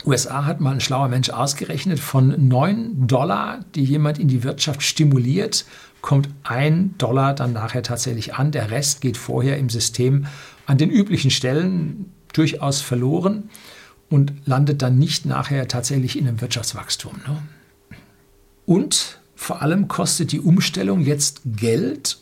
USA 0.05 0.45
hat 0.45 0.61
mal 0.61 0.73
ein 0.73 0.81
schlauer 0.81 1.09
Mensch 1.09 1.31
ausgerechnet, 1.31 2.01
von 2.01 2.49
9 2.49 3.07
Dollar, 3.07 3.61
die 3.75 3.85
jemand 3.85 4.19
in 4.19 4.27
die 4.27 4.43
Wirtschaft 4.43 4.83
stimuliert, 4.83 5.65
kommt 6.01 6.29
ein 6.43 6.97
Dollar 6.99 7.35
dann 7.35 7.53
nachher 7.53 7.85
tatsächlich 7.85 8.35
an. 8.35 8.51
Der 8.51 8.71
Rest 8.71 9.01
geht 9.01 9.17
vorher 9.17 9.59
im 9.59 9.69
System 9.69 10.27
an 10.67 10.79
den 10.79 10.91
üblichen 10.91 11.31
Stellen 11.31 12.13
durchaus 12.33 12.81
verloren 12.81 13.51
und 14.11 14.33
landet 14.45 14.83
dann 14.83 14.99
nicht 14.99 15.27
nachher 15.27 15.69
tatsächlich 15.69 16.19
in 16.19 16.27
einem 16.27 16.41
Wirtschaftswachstum. 16.41 17.21
Ne? 17.27 17.43
Und 18.67 19.22
vor 19.43 19.61
allem 19.61 19.89
kostet 19.89 20.31
die 20.31 20.41
Umstellung 20.41 21.01
jetzt 21.01 21.41
Geld, 21.45 22.19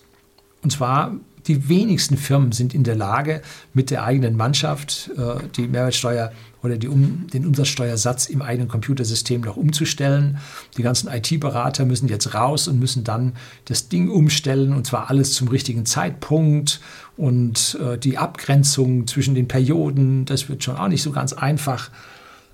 und 0.63 0.71
zwar 0.73 1.13
die 1.47 1.69
wenigsten 1.69 2.17
Firmen 2.17 2.53
sind 2.53 2.75
in 2.75 2.83
der 2.83 2.97
Lage, 2.97 3.43
mit 3.75 3.91
der 3.91 4.05
eigenen 4.05 4.37
Mannschaft 4.37 5.11
äh, 5.17 5.35
die 5.57 5.69
Mehrwertsteuer 5.69 6.33
oder 6.63 6.77
die, 6.77 6.89
um, 6.89 7.27
den 7.33 7.47
Umsatzsteuersatz 7.47 8.27
im 8.27 8.41
eigenen 8.41 8.69
Computersystem 8.69 9.43
noch 9.43 9.57
umzustellen. 9.57 10.39
Die 10.77 10.83
ganzen 10.83 11.09
IT-Berater 11.09 11.85
müssen 11.85 12.09
jetzt 12.09 12.35
raus 12.35 12.69
und 12.69 12.79
müssen 12.79 13.05
dann 13.05 13.35
das 13.67 13.89
Ding 13.89 14.09
umstellen 14.09 14.73
und 14.73 14.87
zwar 14.87 15.11
alles 15.11 15.33
zum 15.35 15.49
richtigen 15.49 15.87
Zeitpunkt 15.87 16.81
und 17.17 17.79
äh, 17.83 17.99
die 17.99 18.17
Abgrenzung 18.17 19.07
zwischen 19.07 19.35
den 19.35 19.49
Perioden, 19.49 20.25
das 20.25 20.49
wird 20.49 20.65
schon 20.65 20.77
auch 20.77 20.89
nicht 20.89 21.03
so 21.03 21.11
ganz 21.11 21.33
einfach. 21.33 21.91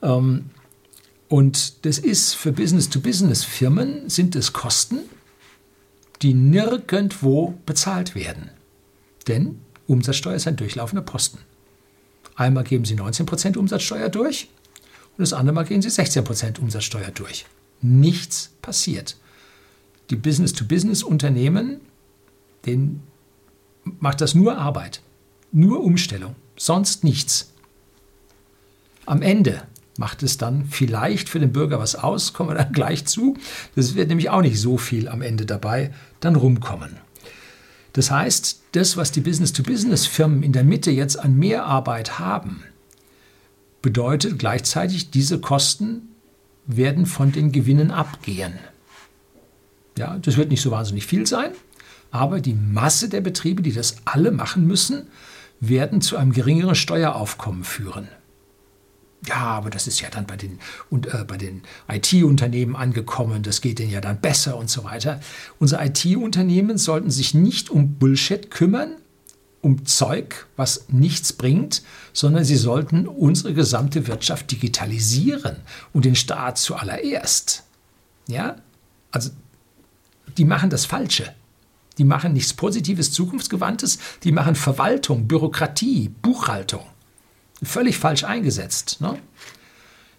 Ähm, 0.02 0.46
und 1.29 1.85
das 1.85 1.99
ist 1.99 2.35
für 2.35 2.53
Business-to-Business-Firmen 2.53 4.09
sind 4.09 4.37
es 4.37 4.53
Kosten, 4.53 5.01
die 6.23 6.35
nirgendwo 6.35 7.59
bezahlt 7.67 8.15
werden. 8.15 8.51
Denn 9.27 9.61
Umsatzsteuer 9.87 10.35
ist 10.35 10.47
ein 10.47 10.57
durchlaufender 10.57 11.03
Posten. 11.03 11.39
Einmal 12.37 12.65
geben 12.65 12.85
Sie 12.85 12.95
19% 12.95 13.57
Umsatzsteuer 13.57 14.09
durch 14.09 14.49
und 15.17 15.23
das 15.23 15.33
andere 15.33 15.55
Mal 15.55 15.65
gehen 15.65 15.83
Sie 15.83 15.89
16% 15.89 16.61
Umsatzsteuer 16.61 17.11
durch. 17.11 17.47
Nichts 17.81 18.51
passiert. 18.62 19.17
Die 20.11 20.17
Business-to-Business-Unternehmen, 20.17 21.81
denen 22.65 23.03
macht 23.85 24.21
das 24.21 24.35
nur 24.35 24.59
Arbeit, 24.59 25.03
nur 25.51 25.83
Umstellung, 25.83 26.37
sonst 26.57 27.03
nichts. 27.03 27.53
Am 29.07 29.23
Ende 29.23 29.62
macht 29.98 30.22
es 30.22 30.38
dann 30.38 30.66
vielleicht 30.66 31.28
für 31.28 31.40
den 31.40 31.52
Bürger 31.52 31.78
was 31.78 31.94
aus, 31.94 32.32
kommen 32.32 32.50
wir 32.50 32.56
dann 32.56 32.72
gleich 32.72 33.06
zu. 33.06 33.37
Das 33.74 33.94
wird 33.94 34.09
nämlich 34.09 34.30
auch 34.30 34.42
nicht 34.42 34.61
so 34.61 34.78
viel 34.78 35.09
am 35.09 35.22
Ende 35.22 35.46
dabei 35.46 35.92
dann 36.20 36.37
rumkommen. 36.37 36.96
Das 37.92 38.11
heißt, 38.11 38.61
das, 38.72 38.98
was 38.98 39.11
die 39.11 39.22
Business-to-Business-Firmen 39.22 40.42
in 40.42 40.52
der 40.52 40.64
Mitte 40.64 40.90
jetzt 40.90 41.18
an 41.18 41.38
Mehrarbeit 41.38 42.18
haben, 42.18 42.62
bedeutet 43.80 44.38
gleichzeitig, 44.38 45.11
diese 45.11 45.40
Kosten 45.40 46.11
werden 46.66 47.06
von 47.06 47.32
den 47.32 47.52
Gewinnen 47.52 47.90
abgehen. 47.90 48.54
Ja, 49.96 50.18
das 50.18 50.37
wird 50.37 50.50
nicht 50.50 50.61
so 50.61 50.70
wahnsinnig 50.70 51.06
viel 51.06 51.26
sein, 51.26 51.52
aber 52.11 52.40
die 52.40 52.54
Masse 52.54 53.09
der 53.09 53.22
Betriebe, 53.22 53.62
die 53.62 53.72
das 53.72 53.96
alle 54.04 54.30
machen 54.30 54.66
müssen, 54.66 55.06
werden 55.61 56.00
zu 56.00 56.16
einem 56.16 56.32
geringeren 56.32 56.74
Steueraufkommen 56.74 57.64
führen. 57.64 58.09
Ja, 59.24 59.37
aber 59.37 59.70
das 59.70 59.87
ist 59.87 60.00
ja 60.00 60.09
dann 60.11 60.26
bei 60.26 60.37
den, 60.37 60.59
äh, 60.90 61.38
den 61.38 61.62
IT-Unternehmen 61.88 62.76
angekommen, 62.76 63.42
das 63.42 63.61
geht 63.61 63.79
denen 63.79 63.90
ja 63.90 64.00
dann 64.00 64.20
besser 64.20 64.57
und 64.57 64.70
so 64.70 64.85
weiter. 64.85 65.20
Unsere 65.59 65.85
IT-Unternehmen 65.85 66.79
sollten 66.79 67.11
sich 67.11 67.35
nicht 67.35 67.70
um 67.70 67.94
Bullshit 67.94 68.50
kümmern, 68.50 68.96
um 69.62 69.85
Zeug, 69.85 70.46
was 70.57 70.85
nichts 70.88 71.33
bringt, 71.33 71.83
sondern 72.12 72.44
sie 72.44 72.57
sollten 72.57 73.09
unsere 73.09 73.52
gesamte 73.52 74.07
Wirtschaft 74.07 74.50
digitalisieren 74.52 75.57
und 75.92 76.05
den 76.05 76.14
Staat 76.14 76.59
zuallererst. 76.59 77.64
Ja? 78.29 78.57
Also 79.11 79.31
die 80.37 80.44
machen 80.44 80.70
das 80.70 80.85
Falsche. 80.85 81.35
Die 81.98 82.05
machen 82.05 82.35
nichts 82.35 82.52
Positives, 82.52 83.12
Zukunftsgewandtes, 83.12 83.98
die 84.22 84.33
machen 84.33 84.55
Verwaltung, 84.55 85.26
Bürokratie, 85.26 86.11
Buchhaltung. 86.22 86.85
Völlig 87.62 87.99
falsch 87.99 88.25
eingesetzt. 88.25 89.01
Ne? 89.01 89.19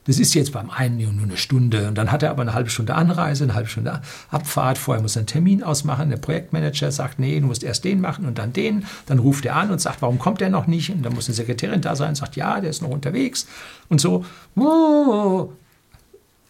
Das 0.08 0.20
ist 0.20 0.34
jetzt 0.36 0.54
beim 0.54 0.70
einen 0.70 0.98
nur 0.98 1.26
eine 1.26 1.36
Stunde 1.36 1.90
und 1.90 1.98
dann 1.98 2.14
hat 2.14 2.24
er 2.24 2.32
aber 2.32 2.42
eine 2.42 2.54
halbe 2.54 2.70
Stunde 2.70 2.96
Anreise, 2.96 3.44
eine 3.44 3.54
halbe 3.56 3.70
Stunde 3.70 4.02
Abfahrt. 4.32 4.78
Vorher 4.78 5.02
muss 5.02 5.18
er 5.18 5.20
einen 5.20 5.28
Termin 5.28 5.64
ausmachen. 5.64 6.10
Der 6.10 6.16
Projektmanager 6.16 6.94
sagt, 6.94 7.20
nee, 7.20 7.38
du 7.42 7.46
musst 7.46 7.62
erst 7.62 7.84
den 7.84 8.00
machen 8.00 8.26
und 8.26 8.38
dann 8.38 8.54
den. 8.54 8.86
Dann 9.06 9.20
ruft 9.20 9.46
er 9.46 9.58
an 9.58 9.70
und 9.70 9.82
sagt, 9.82 10.02
warum 10.02 10.18
kommt 10.18 10.40
der 10.40 10.50
noch 10.50 10.66
nicht? 10.66 10.92
Und 10.92 11.04
dann 11.04 11.14
muss 11.14 11.28
eine 11.28 11.36
Sekretärin 11.36 11.82
da 11.82 11.98
sein 11.98 12.10
und 12.10 12.16
sagt, 12.16 12.38
ja, 12.38 12.62
der 12.62 12.70
ist 12.70 12.82
noch 12.82 12.90
unterwegs. 12.90 13.48
Und 13.90 14.00
so. 14.00 14.24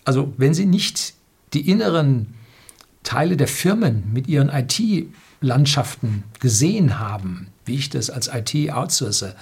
Also 0.06 0.34
wenn 0.38 0.54
Sie 0.54 0.68
nicht 0.68 1.16
die 1.54 1.68
inneren 1.68 2.36
Teile 3.02 3.38
der 3.38 3.48
Firmen 3.48 4.04
mit 4.14 4.28
ihren 4.28 4.50
IT-Landschaften 4.50 6.26
gesehen 6.40 7.00
haben, 7.00 7.48
wie 7.66 7.76
ich 7.76 7.90
das 7.90 8.12
als 8.12 8.30
IT-Outsourcer 8.32 9.34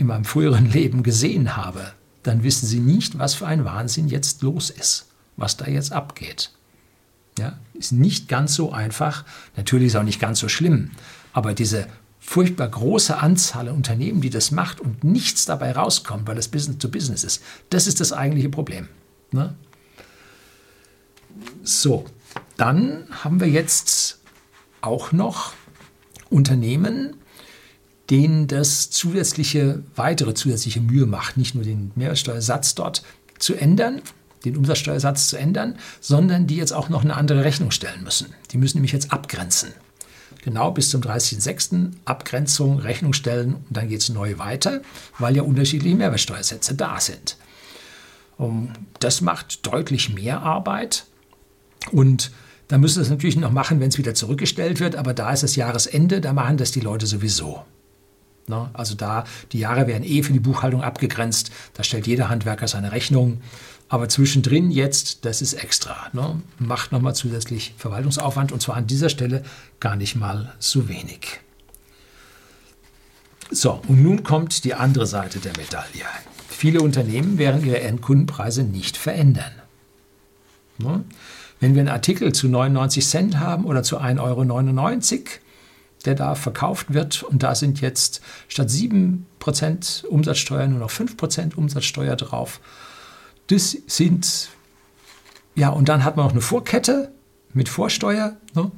in 0.00 0.06
meinem 0.06 0.24
früheren 0.24 0.70
Leben 0.70 1.02
gesehen 1.02 1.56
habe, 1.56 1.92
dann 2.22 2.42
wissen 2.42 2.66
Sie 2.66 2.80
nicht, 2.80 3.18
was 3.18 3.34
für 3.34 3.46
ein 3.46 3.64
Wahnsinn 3.64 4.08
jetzt 4.08 4.42
los 4.42 4.70
ist, 4.70 5.08
was 5.36 5.56
da 5.56 5.66
jetzt 5.66 5.92
abgeht. 5.92 6.50
Ja, 7.38 7.58
ist 7.74 7.92
nicht 7.92 8.28
ganz 8.28 8.54
so 8.54 8.72
einfach, 8.72 9.24
natürlich 9.56 9.88
ist 9.88 9.96
auch 9.96 10.02
nicht 10.02 10.20
ganz 10.20 10.40
so 10.40 10.48
schlimm, 10.48 10.90
aber 11.32 11.54
diese 11.54 11.86
furchtbar 12.18 12.68
große 12.68 13.16
Anzahl 13.16 13.68
an 13.68 13.76
Unternehmen, 13.76 14.20
die 14.20 14.30
das 14.30 14.50
macht 14.50 14.80
und 14.80 15.04
nichts 15.04 15.46
dabei 15.46 15.72
rauskommt, 15.72 16.26
weil 16.26 16.38
es 16.38 16.48
Business 16.48 16.78
to 16.78 16.88
Business 16.88 17.24
ist, 17.24 17.42
das 17.70 17.86
ist 17.86 18.00
das 18.00 18.12
eigentliche 18.12 18.50
Problem. 18.50 18.88
Ne? 19.32 19.54
So, 21.62 22.04
dann 22.56 23.04
haben 23.10 23.40
wir 23.40 23.48
jetzt 23.48 24.18
auch 24.82 25.12
noch 25.12 25.54
Unternehmen, 26.28 27.16
denen 28.10 28.48
das 28.48 28.90
zusätzliche, 28.90 29.82
weitere 29.94 30.34
zusätzliche 30.34 30.80
Mühe 30.80 31.06
macht, 31.06 31.36
nicht 31.36 31.54
nur 31.54 31.64
den 31.64 31.92
Mehrwertsteuersatz 31.94 32.74
dort 32.74 33.02
zu 33.38 33.54
ändern, 33.54 34.02
den 34.44 34.56
Umsatzsteuersatz 34.56 35.28
zu 35.28 35.36
ändern, 35.36 35.76
sondern 36.00 36.46
die 36.46 36.56
jetzt 36.56 36.72
auch 36.72 36.88
noch 36.88 37.04
eine 37.04 37.16
andere 37.16 37.44
Rechnung 37.44 37.70
stellen 37.70 38.02
müssen. 38.02 38.34
Die 38.50 38.58
müssen 38.58 38.78
nämlich 38.78 38.92
jetzt 38.92 39.12
abgrenzen. 39.12 39.70
Genau 40.42 40.70
bis 40.70 40.90
zum 40.90 41.02
30.06. 41.02 41.90
Abgrenzung, 42.06 42.78
Rechnung 42.78 43.12
stellen 43.12 43.56
und 43.56 43.76
dann 43.76 43.88
geht 43.88 44.00
es 44.00 44.08
neu 44.08 44.38
weiter, 44.38 44.80
weil 45.18 45.36
ja 45.36 45.42
unterschiedliche 45.42 45.96
Mehrwertsteuersätze 45.96 46.74
da 46.74 46.98
sind. 46.98 47.36
Das 48.98 49.20
macht 49.20 49.66
deutlich 49.66 50.14
mehr 50.14 50.40
Arbeit 50.40 51.04
und 51.92 52.30
da 52.68 52.78
müssen 52.78 52.94
sie 52.94 53.02
es 53.02 53.10
natürlich 53.10 53.36
noch 53.36 53.52
machen, 53.52 53.80
wenn 53.80 53.88
es 53.88 53.98
wieder 53.98 54.14
zurückgestellt 54.14 54.80
wird, 54.80 54.96
aber 54.96 55.12
da 55.12 55.30
ist 55.30 55.42
das 55.42 55.56
Jahresende, 55.56 56.22
da 56.22 56.32
machen 56.32 56.56
das 56.56 56.70
die 56.70 56.80
Leute 56.80 57.06
sowieso. 57.06 57.64
Ne? 58.46 58.70
Also 58.72 58.94
da, 58.94 59.24
die 59.52 59.58
Jahre 59.58 59.86
werden 59.86 60.04
eh 60.04 60.22
für 60.22 60.32
die 60.32 60.40
Buchhaltung 60.40 60.82
abgegrenzt, 60.82 61.50
da 61.74 61.82
stellt 61.82 62.06
jeder 62.06 62.28
Handwerker 62.28 62.68
seine 62.68 62.92
Rechnung. 62.92 63.40
Aber 63.88 64.08
zwischendrin 64.08 64.70
jetzt, 64.70 65.24
das 65.24 65.42
ist 65.42 65.54
extra. 65.54 65.96
Ne? 66.12 66.40
Macht 66.58 66.92
nochmal 66.92 67.14
zusätzlich 67.14 67.74
Verwaltungsaufwand 67.76 68.52
und 68.52 68.60
zwar 68.62 68.76
an 68.76 68.86
dieser 68.86 69.08
Stelle 69.08 69.42
gar 69.80 69.96
nicht 69.96 70.14
mal 70.14 70.54
so 70.58 70.88
wenig. 70.88 71.40
So, 73.50 73.80
und 73.88 74.00
nun 74.00 74.22
kommt 74.22 74.64
die 74.64 74.74
andere 74.74 75.06
Seite 75.06 75.40
der 75.40 75.52
Medaille. 75.56 76.06
Viele 76.48 76.82
Unternehmen 76.82 77.36
werden 77.36 77.64
ihre 77.64 77.80
Endkundenpreise 77.80 78.62
nicht 78.62 78.96
verändern. 78.96 79.50
Ne? 80.78 81.04
Wenn 81.58 81.74
wir 81.74 81.80
einen 81.80 81.88
Artikel 81.88 82.32
zu 82.32 82.48
99 82.48 83.06
Cent 83.06 83.40
haben 83.40 83.64
oder 83.64 83.82
zu 83.82 83.98
1,99 83.98 84.20
Euro, 84.22 84.44
der 86.04 86.14
da 86.14 86.34
verkauft 86.34 86.92
wird. 86.92 87.22
Und 87.22 87.42
da 87.42 87.54
sind 87.54 87.80
jetzt 87.80 88.20
statt 88.48 88.68
7% 88.68 90.06
Umsatzsteuer 90.06 90.66
nur 90.66 90.78
noch 90.78 90.90
5% 90.90 91.54
Umsatzsteuer 91.54 92.16
drauf. 92.16 92.60
Das 93.48 93.76
sind, 93.86 94.48
ja, 95.54 95.70
und 95.70 95.88
dann 95.88 96.04
hat 96.04 96.16
man 96.16 96.26
noch 96.26 96.32
eine 96.32 96.40
Vorkette 96.40 97.12
mit 97.52 97.68
Vorsteuer. 97.68 98.36
Ne? 98.54 98.70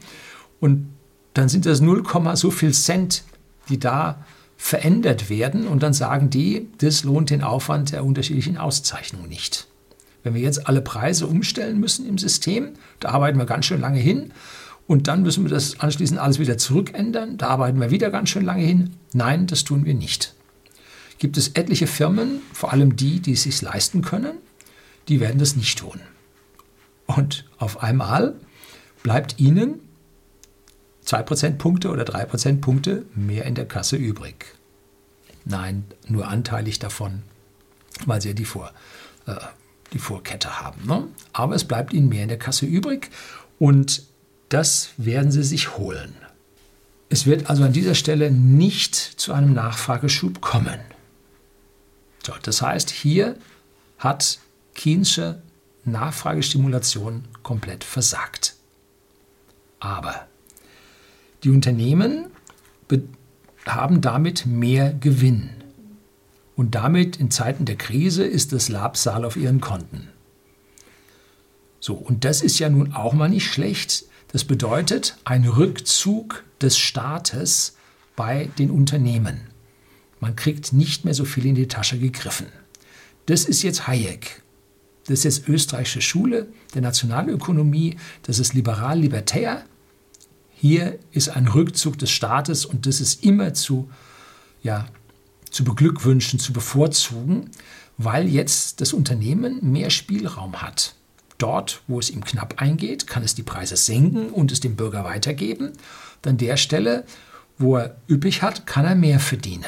Und 0.61 0.89
dann 1.35 1.49
sind 1.49 1.67
das 1.67 1.81
0, 1.81 2.05
so 2.35 2.51
viel 2.51 2.73
Cent, 2.73 3.25
die 3.69 3.79
da 3.79 4.25
verändert 4.57 5.29
werden. 5.29 5.67
Und 5.67 5.83
dann 5.83 5.93
sagen 5.93 6.31
die, 6.31 6.69
das 6.79 7.05
lohnt 7.05 7.31
den 7.31 7.43
Aufwand 7.43 7.93
der 7.93 8.05
unterschiedlichen 8.05 8.57
Auszeichnungen 8.57 9.29
nicht. 9.29 9.67
Wenn 10.23 10.35
wir 10.35 10.41
jetzt 10.41 10.69
alle 10.69 10.83
Preise 10.83 11.27
umstellen 11.27 11.81
müssen 11.81 12.07
im 12.07 12.17
System, 12.17 12.75
da 13.01 13.09
arbeiten 13.11 13.39
wir 13.39 13.47
ganz 13.47 13.67
schön 13.67 13.81
lange 13.81 13.99
hin. 13.99 14.33
Und 14.87 15.09
dann 15.09 15.23
müssen 15.23 15.45
wir 15.45 15.51
das 15.51 15.81
anschließend 15.81 16.19
alles 16.19 16.39
wieder 16.39 16.59
zurückändern. 16.59 17.39
Da 17.39 17.49
arbeiten 17.49 17.81
wir 17.81 17.91
wieder 17.91 18.11
ganz 18.11 18.29
schön 18.29 18.45
lange 18.45 18.65
hin. 18.65 18.97
Nein, 19.13 19.47
das 19.47 19.65
tun 19.65 19.85
wir 19.85 19.95
nicht. 19.95 20.35
Gibt 21.19 21.37
es 21.37 21.49
etliche 21.49 21.87
Firmen, 21.87 22.41
vor 22.53 22.73
allem 22.73 22.97
die, 22.97 23.21
die 23.21 23.33
es 23.33 23.45
sich 23.45 23.63
leisten 23.63 24.03
können, 24.03 24.39
die 25.09 25.21
werden 25.21 25.39
das 25.39 25.57
nicht 25.57 25.79
tun. 25.79 26.01
Und 27.07 27.45
auf 27.59 27.83
einmal 27.83 28.35
bleibt 29.03 29.39
ihnen 29.39 29.81
2 31.03 31.23
Prozentpunkte 31.23 31.91
oder 31.91 32.05
3 32.05 32.25
Prozentpunkte 32.25 33.07
mehr 33.15 33.45
in 33.45 33.55
der 33.55 33.67
Kasse 33.67 33.97
übrig. 33.97 34.47
Nein, 35.45 35.85
nur 36.09 36.29
anteilig 36.29 36.79
davon, 36.79 37.23
weil 38.07 38.21
sie 38.21 38.29
ja 38.29 38.35
die, 38.35 38.45
Vor, 38.45 38.73
äh, 39.27 39.35
die 39.93 39.99
Vorkette 39.99 40.61
haben. 40.61 40.87
Ne? 40.87 41.09
Aber 41.33 41.55
es 41.55 41.65
bleibt 41.65 41.93
ihnen 41.93 42.09
mehr 42.09 42.23
in 42.23 42.29
der 42.29 42.39
Kasse 42.39 42.67
übrig 42.67 43.11
und 43.59 44.05
das 44.53 44.91
werden 44.97 45.31
sie 45.33 45.43
sich 45.43 45.79
holen. 45.79 46.15
Es 47.09 47.27
wird 47.27 47.49
also 47.51 47.65
an 47.65 47.73
dieser 47.73 47.95
Stelle 47.95 48.31
nicht 48.31 48.95
zu 48.95 49.33
einem 49.33 49.53
Nachfrageschub 49.53 50.41
kommen. 50.41 50.81
So, 52.25 52.33
das 52.43 52.63
heißt, 52.63 52.91
hier 52.91 53.37
hat 53.99 54.39
Kiensche 54.75 55.43
Nachfragestimulation 55.85 57.25
komplett 57.43 57.85
versagt. 57.85 58.55
Aber 59.81 60.27
die 61.43 61.51
Unternehmen 61.51 62.27
haben 63.67 64.01
damit 64.01 64.47
mehr 64.47 64.93
Gewinn. 64.93 65.51
Und 66.57 66.75
damit 66.75 67.17
in 67.17 67.31
Zeiten 67.31 67.65
der 67.65 67.77
Krise 67.77 68.25
ist 68.25 68.53
das 68.53 68.69
Labsal 68.69 69.25
auf 69.25 69.37
ihren 69.37 69.61
Konten. 69.61 70.09
So, 71.81 71.95
und 71.95 72.25
das 72.25 72.43
ist 72.43 72.59
ja 72.59 72.69
nun 72.69 72.93
auch 72.93 73.13
mal 73.13 73.29
nicht 73.29 73.53
schlecht, 73.53 74.05
das 74.33 74.45
bedeutet 74.45 75.17
ein 75.25 75.47
Rückzug 75.47 76.43
des 76.61 76.79
Staates 76.79 77.77
bei 78.17 78.51
den 78.59 78.71
Unternehmen. 78.71 79.43
Man 80.21 80.37
kriegt 80.37 80.73
nicht 80.73 81.05
mehr 81.05 81.15
so 81.15 81.25
viel 81.25 81.45
in 81.45 81.55
die 81.55 81.69
Tasche 81.69 81.99
gegriffen. 81.99 82.47
Das 83.27 83.45
ist 83.45 83.63
jetzt 83.63 83.87
Hayek. 83.87 84.43
Das 85.07 85.19
ist 85.19 85.25
jetzt 85.25 85.49
österreichische 85.49 86.01
Schule 86.01 86.49
der 86.75 86.81
Nationalökonomie. 86.81 87.97
Das 88.23 88.39
ist 88.39 88.55
liberal-libertär. 88.55 89.65
Hier 90.55 90.99
ist 91.11 91.29
ein 91.29 91.49
Rückzug 91.49 91.99
des 91.99 92.11
Staates 92.11 92.65
und 92.65 92.87
das 92.87 93.01
ist 93.01 93.25
immer 93.25 93.53
zu, 93.53 93.91
ja, 94.63 94.87
zu 95.51 95.65
beglückwünschen, 95.65 96.39
zu 96.39 96.53
bevorzugen, 96.53 97.51
weil 97.99 98.29
jetzt 98.29 98.81
das 98.81 98.93
Unternehmen 98.93 99.73
mehr 99.73 99.91
Spielraum 99.91 100.63
hat. 100.63 100.95
Dort, 101.43 101.83
wo 101.89 101.99
es 101.99 102.09
ihm 102.09 102.25
knapp 102.25 102.63
eingeht, 102.63 103.09
kann 103.09 103.25
es 103.25 103.35
die 103.35 103.43
Preise 103.43 103.77
senken 103.77 104.29
und 104.29 104.53
es 104.53 104.61
dem 104.61 104.77
Bürger 104.77 105.03
weitergeben. 105.03 105.73
An 106.25 106.37
der 106.37 106.57
Stelle, 106.57 107.05
wo 107.59 107.79
er 107.79 107.97
üppig 108.09 108.43
hat, 108.43 108.65
kann 108.65 108.85
er 108.85 108.95
mehr 108.95 109.19
verdienen. 109.19 109.65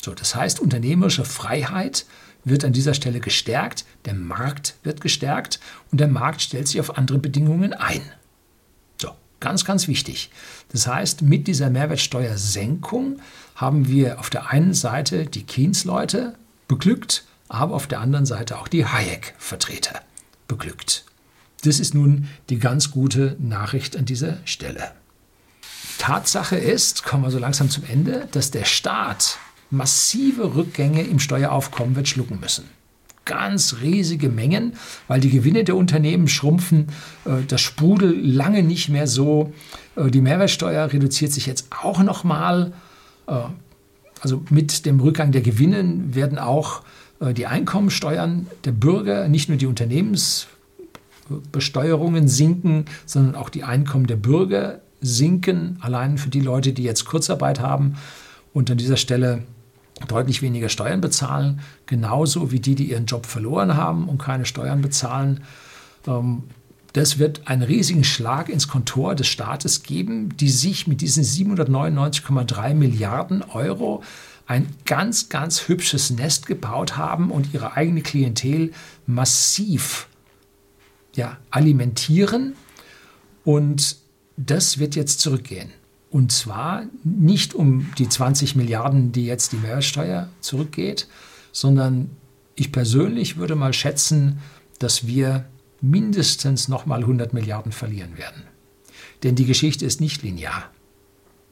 So, 0.00 0.14
das 0.14 0.34
heißt, 0.34 0.60
unternehmerische 0.60 1.26
Freiheit 1.26 2.06
wird 2.42 2.64
an 2.64 2.72
dieser 2.72 2.94
Stelle 2.94 3.20
gestärkt, 3.20 3.84
der 4.06 4.14
Markt 4.14 4.76
wird 4.82 5.02
gestärkt 5.02 5.60
und 5.92 6.00
der 6.00 6.08
Markt 6.08 6.40
stellt 6.40 6.68
sich 6.68 6.80
auf 6.80 6.96
andere 6.96 7.18
Bedingungen 7.18 7.74
ein. 7.74 8.00
So, 8.96 9.10
ganz, 9.40 9.66
ganz 9.66 9.88
wichtig. 9.88 10.30
Das 10.70 10.86
heißt, 10.86 11.20
mit 11.20 11.48
dieser 11.48 11.68
Mehrwertsteuersenkung 11.68 13.20
haben 13.56 13.88
wir 13.88 14.18
auf 14.18 14.30
der 14.30 14.48
einen 14.48 14.72
Seite 14.72 15.26
die 15.26 15.42
Keynes-Leute 15.42 16.34
beglückt, 16.66 17.24
aber 17.48 17.74
auf 17.74 17.88
der 17.88 18.00
anderen 18.00 18.24
Seite 18.24 18.58
auch 18.58 18.68
die 18.68 18.86
Hayek-Vertreter 18.86 20.00
beglückt. 20.48 21.04
Das 21.64 21.80
ist 21.80 21.94
nun 21.94 22.28
die 22.50 22.58
ganz 22.58 22.90
gute 22.90 23.36
Nachricht 23.38 23.96
an 23.96 24.04
dieser 24.04 24.38
Stelle. 24.44 24.92
Tatsache 25.98 26.56
ist, 26.56 27.04
kommen 27.04 27.24
wir 27.24 27.30
so 27.30 27.38
langsam 27.38 27.70
zum 27.70 27.84
Ende, 27.84 28.28
dass 28.30 28.50
der 28.50 28.64
Staat 28.64 29.38
massive 29.70 30.54
Rückgänge 30.54 31.02
im 31.02 31.18
Steueraufkommen 31.18 31.96
wird 31.96 32.08
schlucken 32.08 32.40
müssen. 32.40 32.64
Ganz 33.24 33.76
riesige 33.82 34.30
Mengen, 34.30 34.74
weil 35.06 35.20
die 35.20 35.28
Gewinne 35.28 35.64
der 35.64 35.76
Unternehmen 35.76 36.28
schrumpfen, 36.28 36.86
äh, 37.26 37.42
das 37.46 37.60
Sprudel 37.60 38.18
lange 38.18 38.62
nicht 38.62 38.88
mehr 38.88 39.06
so. 39.06 39.52
Äh, 39.96 40.10
die 40.10 40.22
Mehrwertsteuer 40.22 40.90
reduziert 40.90 41.32
sich 41.32 41.44
jetzt 41.44 41.68
auch 41.82 42.02
nochmal. 42.02 42.72
Äh, 43.26 43.34
also 44.20 44.42
mit 44.48 44.86
dem 44.86 45.00
Rückgang 45.00 45.30
der 45.30 45.42
Gewinne 45.42 46.14
werden 46.14 46.38
auch 46.38 46.82
die 47.20 47.46
Einkommensteuern 47.46 48.46
der 48.64 48.72
Bürger, 48.72 49.28
nicht 49.28 49.48
nur 49.48 49.58
die 49.58 49.66
Unternehmensbesteuerungen 49.66 52.28
sinken, 52.28 52.84
sondern 53.06 53.34
auch 53.34 53.48
die 53.48 53.64
Einkommen 53.64 54.06
der 54.06 54.16
Bürger 54.16 54.80
sinken, 55.00 55.78
allein 55.80 56.18
für 56.18 56.30
die 56.30 56.40
Leute, 56.40 56.72
die 56.72 56.82
jetzt 56.82 57.04
Kurzarbeit 57.04 57.60
haben 57.60 57.94
und 58.52 58.68
an 58.70 58.78
dieser 58.78 58.96
Stelle 58.96 59.44
deutlich 60.06 60.42
weniger 60.42 60.68
Steuern 60.68 61.00
bezahlen, 61.00 61.60
genauso 61.86 62.52
wie 62.52 62.60
die, 62.60 62.76
die 62.76 62.90
ihren 62.90 63.06
Job 63.06 63.26
verloren 63.26 63.76
haben 63.76 64.08
und 64.08 64.18
keine 64.18 64.44
Steuern 64.44 64.80
bezahlen. 64.80 65.42
Ähm, 66.06 66.44
das 66.92 67.18
wird 67.18 67.46
einen 67.46 67.62
riesigen 67.62 68.04
Schlag 68.04 68.48
ins 68.48 68.68
Kontor 68.68 69.14
des 69.14 69.26
Staates 69.26 69.82
geben, 69.82 70.36
die 70.36 70.48
sich 70.48 70.86
mit 70.86 71.00
diesen 71.00 71.22
799,3 71.22 72.74
Milliarden 72.74 73.42
Euro 73.42 74.02
ein 74.48 74.66
ganz, 74.86 75.28
ganz 75.28 75.68
hübsches 75.68 76.08
Nest 76.10 76.46
gebaut 76.46 76.96
haben 76.96 77.30
und 77.30 77.52
ihre 77.52 77.74
eigene 77.74 78.00
Klientel 78.00 78.72
massiv 79.06 80.08
ja, 81.14 81.36
alimentieren. 81.50 82.54
Und 83.44 83.98
das 84.38 84.78
wird 84.78 84.96
jetzt 84.96 85.20
zurückgehen. 85.20 85.70
Und 86.10 86.32
zwar 86.32 86.86
nicht 87.04 87.52
um 87.52 87.90
die 87.98 88.08
20 88.08 88.56
Milliarden, 88.56 89.12
die 89.12 89.26
jetzt 89.26 89.52
die 89.52 89.58
Mehrwertsteuer 89.58 90.30
zurückgeht, 90.40 91.08
sondern 91.52 92.10
ich 92.54 92.72
persönlich 92.72 93.36
würde 93.36 93.54
mal 93.54 93.74
schätzen, 93.74 94.38
dass 94.78 95.06
wir 95.06 95.44
mindestens 95.82 96.68
nochmal 96.68 97.00
100 97.00 97.34
Milliarden 97.34 97.70
verlieren 97.70 98.16
werden. 98.16 98.44
Denn 99.22 99.34
die 99.34 99.44
Geschichte 99.44 99.84
ist 99.84 100.00
nicht 100.00 100.22
linear. 100.22 100.70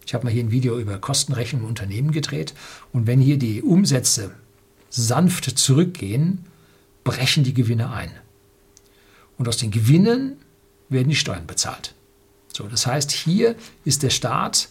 Ich 0.06 0.14
habe 0.14 0.24
mal 0.24 0.32
hier 0.32 0.44
ein 0.44 0.52
Video 0.52 0.78
über 0.78 0.98
Kostenrechnung 0.98 1.62
im 1.62 1.68
Unternehmen 1.68 2.12
gedreht 2.12 2.54
und 2.92 3.08
wenn 3.08 3.20
hier 3.20 3.38
die 3.38 3.60
Umsätze 3.60 4.32
sanft 4.88 5.58
zurückgehen, 5.58 6.46
brechen 7.02 7.42
die 7.42 7.54
Gewinne 7.54 7.90
ein. 7.90 8.10
Und 9.36 9.48
aus 9.48 9.56
den 9.56 9.72
Gewinnen 9.72 10.36
werden 10.88 11.08
die 11.08 11.16
Steuern 11.16 11.46
bezahlt. 11.46 11.94
So, 12.52 12.68
das 12.68 12.86
heißt, 12.86 13.10
hier 13.10 13.56
ist 13.84 14.04
der 14.04 14.10
Staat 14.10 14.68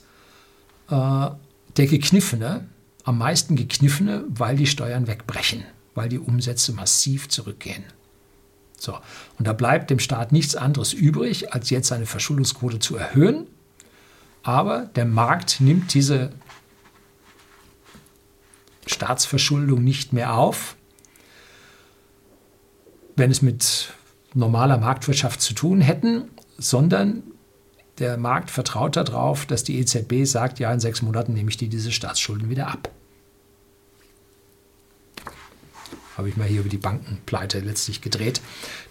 äh, 0.90 0.96
der 0.96 1.88
Gekniffene, 1.88 2.66
am 3.04 3.18
meisten 3.18 3.56
Gekniffene, 3.56 4.24
weil 4.30 4.56
die 4.56 4.66
Steuern 4.66 5.06
wegbrechen, 5.06 5.66
weil 5.94 6.10
die 6.10 6.18
Umsätze 6.18 6.72
massiv 6.72 7.30
zurückgehen. 7.30 7.84
So, 8.80 8.98
und 9.38 9.48
da 9.48 9.54
bleibt 9.54 9.90
dem 9.90 10.00
Staat 10.00 10.32
nichts 10.32 10.56
anderes 10.56 10.94
übrig, 10.94 11.54
als 11.54 11.70
jetzt 11.70 11.90
seine 11.90 12.06
Verschuldungsquote 12.06 12.80
zu 12.80 12.96
erhöhen. 12.96 13.48
Aber 14.46 14.92
der 14.96 15.06
Markt 15.06 15.60
nimmt 15.60 15.96
diese 15.96 16.32
Staatsverschuldung 18.86 19.84
nicht 19.84 20.14
mehr 20.14 20.36
auf. 20.36 20.76
Wenn 23.16 23.32
es 23.32 23.42
mit 23.42 23.92
normaler 24.36 24.78
Marktwirtschaft 24.78 25.42
zu 25.42 25.56
tun 25.56 25.82
hätten, 25.82 26.30
sondern 26.60 27.24
der 27.98 28.18
Markt 28.18 28.52
vertraut 28.52 28.96
darauf, 28.98 29.48
dass 29.48 29.64
die 29.64 29.80
EZB 29.80 30.26
sagt, 30.26 30.60
ja, 30.60 30.72
in 30.72 30.80
sechs 30.80 31.02
Monaten 31.02 31.34
nehme 31.34 31.50
ich 31.50 31.58
dir 31.58 31.68
diese 31.68 31.92
Staatsschulden 31.92 32.48
wieder 32.48 32.68
ab. 32.68 32.92
Habe 36.18 36.30
ich 36.30 36.38
mal 36.38 36.48
hier 36.48 36.60
über 36.60 36.70
die 36.70 36.78
Bankenpleite 36.78 37.62
letztlich 37.62 38.02
gedreht. 38.02 38.42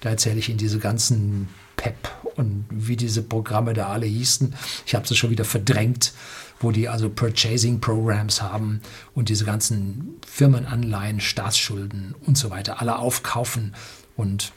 Da 0.01 0.11
erzähle 0.11 0.40
ich 0.40 0.49
Ihnen 0.49 0.59
diese 0.59 0.81
ganzen 0.81 1.49
PEP 1.77 2.09
und 2.37 2.65
wie 2.71 2.97
diese 2.97 3.23
Programme 3.23 3.75
da 3.75 3.89
alle 3.89 4.07
hießen. 4.07 4.55
Ich 4.87 4.95
habe 4.95 5.07
sie 5.07 5.17
schon 5.17 5.31
wieder 5.31 5.45
verdrängt, 5.45 6.13
wo 6.61 6.71
die 6.71 6.89
also 6.89 7.09
Purchasing 7.09 7.81
Programs 7.81 8.43
haben 8.43 8.81
und 9.15 9.29
diese 9.29 9.45
ganzen 9.45 10.17
Firmenanleihen, 10.27 11.21
Staatsschulden 11.21 12.15
und 12.27 12.39
so 12.39 12.51
weiter 12.51 12.81
alle 12.81 12.99
aufkaufen 12.99 13.75
und 14.17 14.53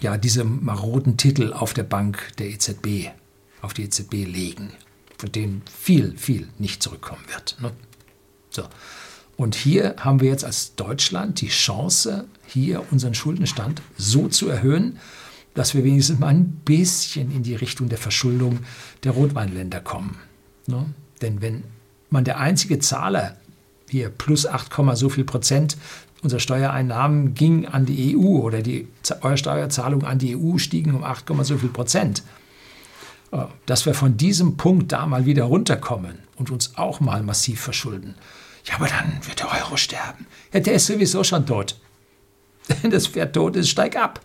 ja, 0.00 0.16
diese 0.16 0.44
maroden 0.44 1.16
Titel 1.16 1.52
auf 1.52 1.74
der 1.74 1.84
Bank 1.84 2.32
der 2.38 2.48
EZB 2.48 3.10
auf 3.62 3.72
die 3.72 3.84
EZB 3.84 4.12
legen, 4.26 4.72
von 5.16 5.32
denen 5.32 5.62
viel, 5.72 6.16
viel 6.18 6.48
nicht 6.58 6.82
zurückkommen 6.82 7.22
wird. 7.32 7.56
Ne? 7.60 7.70
So. 8.50 8.64
Und 9.36 9.54
hier 9.54 9.96
haben 9.98 10.20
wir 10.20 10.28
jetzt 10.28 10.44
als 10.44 10.74
Deutschland 10.74 11.40
die 11.40 11.48
Chance, 11.48 12.26
hier 12.46 12.84
unseren 12.92 13.14
Schuldenstand 13.14 13.80
so 13.96 14.28
zu 14.28 14.48
erhöhen, 14.48 14.98
dass 15.54 15.74
wir 15.74 15.84
wenigstens 15.84 16.18
mal 16.18 16.28
ein 16.28 16.60
bisschen 16.64 17.30
in 17.30 17.42
die 17.42 17.54
Richtung 17.54 17.88
der 17.88 17.98
Verschuldung 17.98 18.60
der 19.04 19.12
Rotweinländer 19.12 19.80
kommen. 19.80 20.16
Ne? 20.66 20.86
Denn 21.20 21.42
wenn 21.42 21.64
man 22.10 22.24
der 22.24 22.38
einzige 22.38 22.78
Zahler 22.78 23.36
hier 23.88 24.08
plus 24.08 24.46
8, 24.46 24.72
so 24.94 25.08
viel 25.08 25.24
Prozent 25.24 25.76
unserer 26.22 26.40
Steuereinnahmen 26.40 27.34
ging 27.34 27.66
an 27.66 27.84
die 27.84 28.16
EU 28.16 28.38
oder 28.38 28.62
die 28.62 28.88
Steuerzahlungen 29.34 30.06
an 30.06 30.18
die 30.18 30.36
EU 30.36 30.58
stiegen 30.58 30.94
um 30.94 31.04
8, 31.04 31.30
so 31.42 31.58
viel 31.58 31.68
Prozent, 31.68 32.22
äh, 33.32 33.38
dass 33.66 33.86
wir 33.86 33.94
von 33.94 34.16
diesem 34.16 34.56
Punkt 34.56 34.92
da 34.92 35.06
mal 35.06 35.26
wieder 35.26 35.44
runterkommen 35.44 36.18
und 36.36 36.50
uns 36.50 36.76
auch 36.76 37.00
mal 37.00 37.22
massiv 37.22 37.60
verschulden. 37.60 38.14
Ja, 38.64 38.76
aber 38.76 38.86
dann 38.86 39.18
wird 39.26 39.40
der 39.40 39.50
Euro 39.52 39.76
sterben. 39.76 40.26
Ja, 40.52 40.60
der 40.60 40.74
ist 40.74 40.86
sowieso 40.86 41.24
schon 41.24 41.46
tot. 41.46 41.78
Das 42.88 43.08
Pferd 43.08 43.34
tot 43.34 43.56
ist, 43.56 43.70
steig 43.70 43.96
ab. 43.96 44.20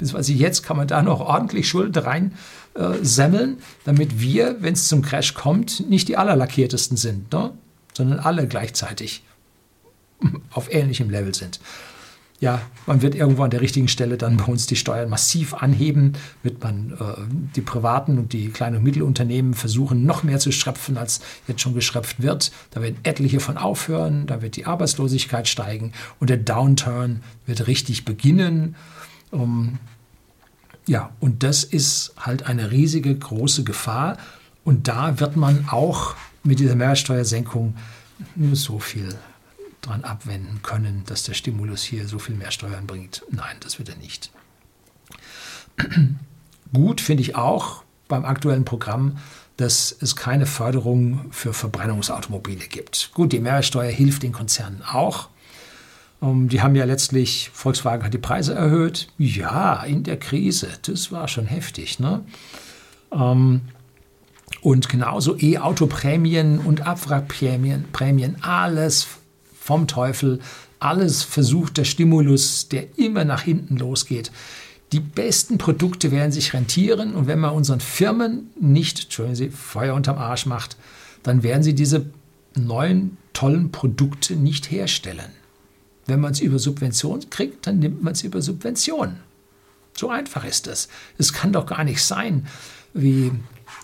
Ich 0.00 0.28
jetzt 0.28 0.62
kann 0.62 0.76
man 0.76 0.88
da 0.88 1.02
noch 1.02 1.20
ordentlich 1.20 1.68
Schulden 1.68 2.02
rein 2.02 2.32
äh, 2.74 2.94
semmeln, 3.02 3.58
damit 3.84 4.20
wir, 4.20 4.56
wenn 4.60 4.74
es 4.74 4.88
zum 4.88 5.02
Crash 5.02 5.34
kommt, 5.34 5.88
nicht 5.88 6.08
die 6.08 6.16
allerlackiertesten 6.16 6.96
sind, 6.96 7.32
ne? 7.32 7.52
sondern 7.94 8.20
alle 8.20 8.46
gleichzeitig 8.46 9.24
auf 10.50 10.72
ähnlichem 10.72 11.10
Level 11.10 11.34
sind 11.34 11.60
ja, 12.40 12.62
man 12.86 13.02
wird 13.02 13.16
irgendwo 13.16 13.42
an 13.42 13.50
der 13.50 13.60
richtigen 13.60 13.88
Stelle 13.88 14.16
dann 14.16 14.36
bei 14.36 14.44
uns 14.44 14.66
die 14.66 14.76
Steuern 14.76 15.08
massiv 15.08 15.54
anheben, 15.54 16.12
wird 16.44 16.62
man 16.62 16.92
äh, 16.92 17.20
die 17.56 17.60
privaten 17.60 18.16
und 18.16 18.32
die 18.32 18.50
kleinen 18.50 18.76
und 18.76 18.84
Mittelunternehmen 18.84 19.54
versuchen, 19.54 20.04
noch 20.04 20.22
mehr 20.22 20.38
zu 20.38 20.52
schröpfen, 20.52 20.98
als 20.98 21.20
jetzt 21.48 21.60
schon 21.60 21.74
geschröpft 21.74 22.22
wird. 22.22 22.52
Da 22.70 22.80
werden 22.80 22.98
etliche 23.02 23.40
von 23.40 23.56
aufhören, 23.56 24.26
da 24.28 24.40
wird 24.40 24.54
die 24.54 24.66
Arbeitslosigkeit 24.66 25.48
steigen 25.48 25.92
und 26.20 26.30
der 26.30 26.36
Downturn 26.36 27.22
wird 27.46 27.66
richtig 27.66 28.04
beginnen. 28.04 28.76
Um, 29.30 29.78
ja, 30.86 31.10
und 31.20 31.42
das 31.42 31.64
ist 31.64 32.14
halt 32.18 32.44
eine 32.46 32.70
riesige, 32.70 33.14
große 33.14 33.64
Gefahr. 33.64 34.16
Und 34.64 34.88
da 34.88 35.20
wird 35.20 35.36
man 35.36 35.68
auch 35.68 36.14
mit 36.42 36.60
dieser 36.60 36.74
Mehrwertsteuersenkung 36.74 37.76
nur 38.34 38.56
so 38.56 38.78
viel 38.78 39.14
dran 39.80 40.04
abwenden 40.04 40.60
können, 40.62 41.04
dass 41.06 41.22
der 41.22 41.34
Stimulus 41.34 41.82
hier 41.82 42.08
so 42.08 42.18
viel 42.18 42.34
mehr 42.34 42.50
Steuern 42.50 42.86
bringt. 42.86 43.22
Nein, 43.30 43.56
das 43.60 43.78
wird 43.78 43.88
er 43.88 43.96
nicht. 43.96 44.30
Gut 46.72 47.00
finde 47.00 47.22
ich 47.22 47.36
auch 47.36 47.82
beim 48.08 48.24
aktuellen 48.24 48.64
Programm, 48.64 49.18
dass 49.56 49.94
es 50.00 50.16
keine 50.16 50.46
Förderung 50.46 51.32
für 51.32 51.52
Verbrennungsautomobile 51.52 52.66
gibt. 52.68 53.10
Gut, 53.14 53.32
die 53.32 53.40
Mehrwertsteuer 53.40 53.90
hilft 53.90 54.22
den 54.22 54.32
Konzernen 54.32 54.82
auch. 54.82 55.28
Um, 56.20 56.42
ähm, 56.42 56.48
die 56.48 56.62
haben 56.62 56.74
ja 56.74 56.84
letztlich, 56.84 57.50
Volkswagen 57.52 58.04
hat 58.04 58.14
die 58.14 58.18
Preise 58.18 58.54
erhöht. 58.54 59.08
Ja, 59.18 59.82
in 59.84 60.02
der 60.02 60.18
Krise. 60.18 60.68
Das 60.82 61.12
war 61.12 61.28
schon 61.28 61.46
heftig. 61.46 61.98
Ne? 62.00 62.24
Um, 63.10 63.20
ähm, 63.20 63.60
und 64.62 64.88
genauso 64.88 65.36
E-Auto-Prämien 65.38 66.58
und 66.58 66.86
Abwrackprämien, 66.86 67.84
Prämien, 67.92 68.42
alles 68.42 69.06
vom 69.60 69.86
Teufel. 69.86 70.40
Alles 70.80 71.22
versucht 71.22 71.76
der 71.76 71.84
Stimulus, 71.84 72.68
der 72.68 72.98
immer 72.98 73.24
nach 73.24 73.42
hinten 73.42 73.76
losgeht. 73.76 74.32
Die 74.92 75.00
besten 75.00 75.58
Produkte 75.58 76.10
werden 76.10 76.32
sich 76.32 76.54
rentieren 76.54 77.14
und 77.14 77.26
wenn 77.26 77.40
man 77.40 77.52
unseren 77.52 77.80
Firmen 77.80 78.50
nicht, 78.58 79.04
Entschuldigen 79.04 79.36
Sie, 79.36 79.50
Feuer 79.50 79.94
unterm 79.94 80.16
Arsch 80.16 80.46
macht, 80.46 80.76
dann 81.22 81.42
werden 81.42 81.62
sie 81.62 81.74
diese 81.74 82.06
neuen 82.56 83.18
tollen 83.32 83.70
Produkte 83.70 84.34
nicht 84.34 84.70
herstellen. 84.70 85.30
Wenn 86.08 86.20
man 86.20 86.32
es 86.32 86.40
über 86.40 86.58
Subventionen 86.58 87.28
kriegt, 87.30 87.66
dann 87.66 87.78
nimmt 87.78 88.02
man 88.02 88.14
es 88.14 88.24
über 88.24 88.40
Subventionen. 88.42 89.20
So 89.96 90.08
einfach 90.08 90.44
ist 90.44 90.66
es. 90.66 90.88
Es 91.18 91.32
kann 91.32 91.52
doch 91.52 91.66
gar 91.66 91.84
nicht 91.84 92.02
sein, 92.02 92.46
wie 92.94 93.30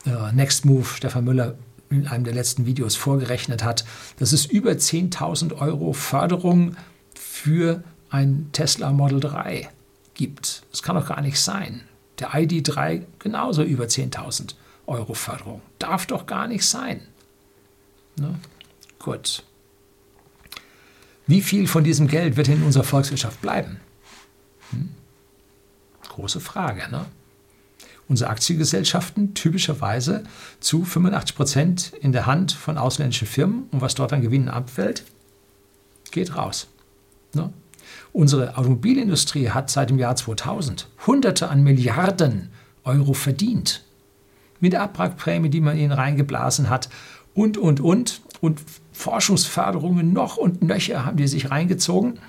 äh, 0.06 0.32
Next 0.32 0.64
Move 0.64 0.86
Stefan 0.86 1.24
Müller 1.24 1.56
in 1.90 2.08
einem 2.08 2.24
der 2.24 2.32
letzten 2.32 2.64
Videos 2.64 2.96
vorgerechnet 2.96 3.62
hat, 3.62 3.84
dass 4.18 4.32
es 4.32 4.46
über 4.46 4.72
10.000 4.72 5.58
Euro 5.58 5.92
Förderung 5.92 6.76
für 7.14 7.84
ein 8.08 8.48
Tesla 8.52 8.90
Model 8.90 9.20
3 9.20 9.68
gibt. 10.14 10.64
Das 10.70 10.82
kann 10.82 10.96
doch 10.96 11.06
gar 11.06 11.20
nicht 11.20 11.38
sein. 11.38 11.82
Der 12.20 12.30
ID3 12.30 13.02
genauso 13.18 13.62
über 13.62 13.84
10.000 13.84 14.54
Euro 14.86 15.12
Förderung. 15.12 15.60
Darf 15.78 16.06
doch 16.06 16.24
gar 16.24 16.46
nicht 16.46 16.66
sein. 16.66 17.02
Ne? 18.18 18.38
Gut. 18.98 19.44
Wie 21.26 21.40
viel 21.40 21.66
von 21.66 21.84
diesem 21.84 22.06
Geld 22.06 22.36
wird 22.36 22.48
in 22.48 22.62
unserer 22.62 22.84
Volkswirtschaft 22.84 23.40
bleiben? 23.40 23.80
Hm? 24.70 24.90
Große 26.08 26.40
Frage. 26.40 26.90
Ne? 26.90 27.06
Unsere 28.08 28.30
Aktiengesellschaften 28.30 29.34
typischerweise 29.34 30.24
zu 30.60 30.84
85 30.84 31.36
Prozent 31.36 31.92
in 32.00 32.12
der 32.12 32.26
Hand 32.26 32.52
von 32.52 32.76
ausländischen 32.76 33.26
Firmen 33.26 33.64
und 33.70 33.80
was 33.80 33.94
dort 33.94 34.12
an 34.12 34.20
Gewinnen 34.20 34.48
abfällt, 34.48 35.04
geht 36.10 36.36
raus. 36.36 36.68
Ne? 37.32 37.52
Unsere 38.12 38.56
Automobilindustrie 38.56 39.50
hat 39.50 39.70
seit 39.70 39.90
dem 39.90 39.98
Jahr 39.98 40.16
2000 40.16 40.88
Hunderte 41.06 41.48
an 41.48 41.62
Milliarden 41.62 42.50
Euro 42.84 43.14
verdient. 43.14 43.82
Mit 44.60 44.74
der 44.74 44.82
Abwrackprämie, 44.82 45.48
die 45.48 45.60
man 45.60 45.76
ihnen 45.76 45.92
reingeblasen 45.92 46.70
hat 46.70 46.88
und, 47.34 47.56
und, 47.56 47.80
und. 47.80 48.20
Und 48.40 48.60
Forschungsförderungen 48.94 50.12
noch 50.12 50.36
und 50.36 50.62
nöcher 50.62 51.04
haben 51.04 51.16
die 51.16 51.28
sich 51.28 51.50
reingezogen. 51.50 52.20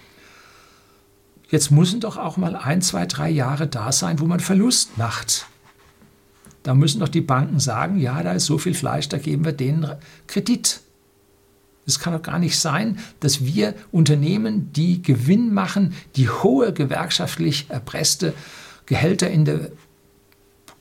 Jetzt 1.49 1.71
müssen 1.71 1.99
doch 1.99 2.17
auch 2.17 2.37
mal 2.37 2.55
ein, 2.55 2.81
zwei, 2.81 3.05
drei 3.05 3.29
Jahre 3.29 3.67
da 3.67 3.91
sein, 3.91 4.19
wo 4.19 4.25
man 4.25 4.39
Verlust 4.39 4.97
macht. 4.97 5.45
Da 6.63 6.73
müssen 6.73 6.99
doch 6.99 7.07
die 7.07 7.21
Banken 7.21 7.59
sagen, 7.59 7.99
ja, 7.99 8.23
da 8.23 8.33
ist 8.33 8.47
so 8.47 8.57
viel 8.57 8.73
Fleisch, 8.73 9.07
da 9.07 9.19
geben 9.19 9.45
wir 9.45 9.53
denen 9.53 9.89
Kredit. 10.25 10.81
Es 11.85 11.99
kann 11.99 12.13
doch 12.13 12.23
gar 12.23 12.39
nicht 12.39 12.59
sein, 12.59 12.97
dass 13.19 13.45
wir 13.45 13.75
Unternehmen, 13.91 14.73
die 14.73 15.03
Gewinn 15.03 15.53
machen, 15.53 15.93
die 16.15 16.27
hohe 16.27 16.73
gewerkschaftlich 16.73 17.67
erpresste 17.69 18.33
Gehälter 18.87 19.29
in 19.29 19.45
der 19.45 19.69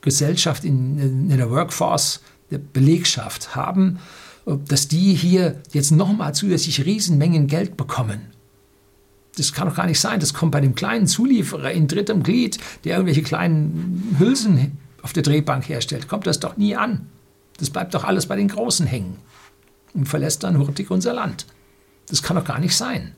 Gesellschaft, 0.01 0.63
in, 0.63 1.29
in 1.29 1.37
der 1.37 1.51
Workforce, 1.51 2.21
der 2.49 2.57
Belegschaft 2.57 3.55
haben, 3.55 3.99
dass 4.45 4.87
die 4.87 5.13
hier 5.13 5.61
jetzt 5.71 5.91
nochmal 5.91 6.35
zusätzlich 6.35 6.85
Riesenmengen 6.85 7.47
Geld 7.47 7.77
bekommen. 7.77 8.21
Das 9.37 9.53
kann 9.53 9.67
doch 9.67 9.75
gar 9.75 9.87
nicht 9.87 9.99
sein. 9.99 10.19
Das 10.19 10.33
kommt 10.33 10.51
bei 10.51 10.61
dem 10.61 10.75
kleinen 10.75 11.07
Zulieferer 11.07 11.71
in 11.71 11.87
drittem 11.87 12.23
Glied, 12.23 12.57
der 12.83 12.93
irgendwelche 12.93 13.23
kleinen 13.23 14.15
Hülsen 14.17 14.77
auf 15.01 15.13
der 15.13 15.23
Drehbank 15.23 15.69
herstellt, 15.69 16.07
kommt 16.07 16.25
das 16.25 16.39
doch 16.39 16.57
nie 16.57 16.75
an. 16.75 17.07
Das 17.57 17.69
bleibt 17.69 17.93
doch 17.93 18.03
alles 18.03 18.25
bei 18.25 18.35
den 18.35 18.47
Großen 18.47 18.87
hängen 18.87 19.17
und 19.93 20.07
verlässt 20.07 20.43
dann 20.43 20.57
hurtig 20.57 20.89
unser 20.89 21.13
Land. 21.13 21.45
Das 22.07 22.23
kann 22.23 22.35
doch 22.35 22.43
gar 22.43 22.59
nicht 22.59 22.75
sein. 22.75 23.15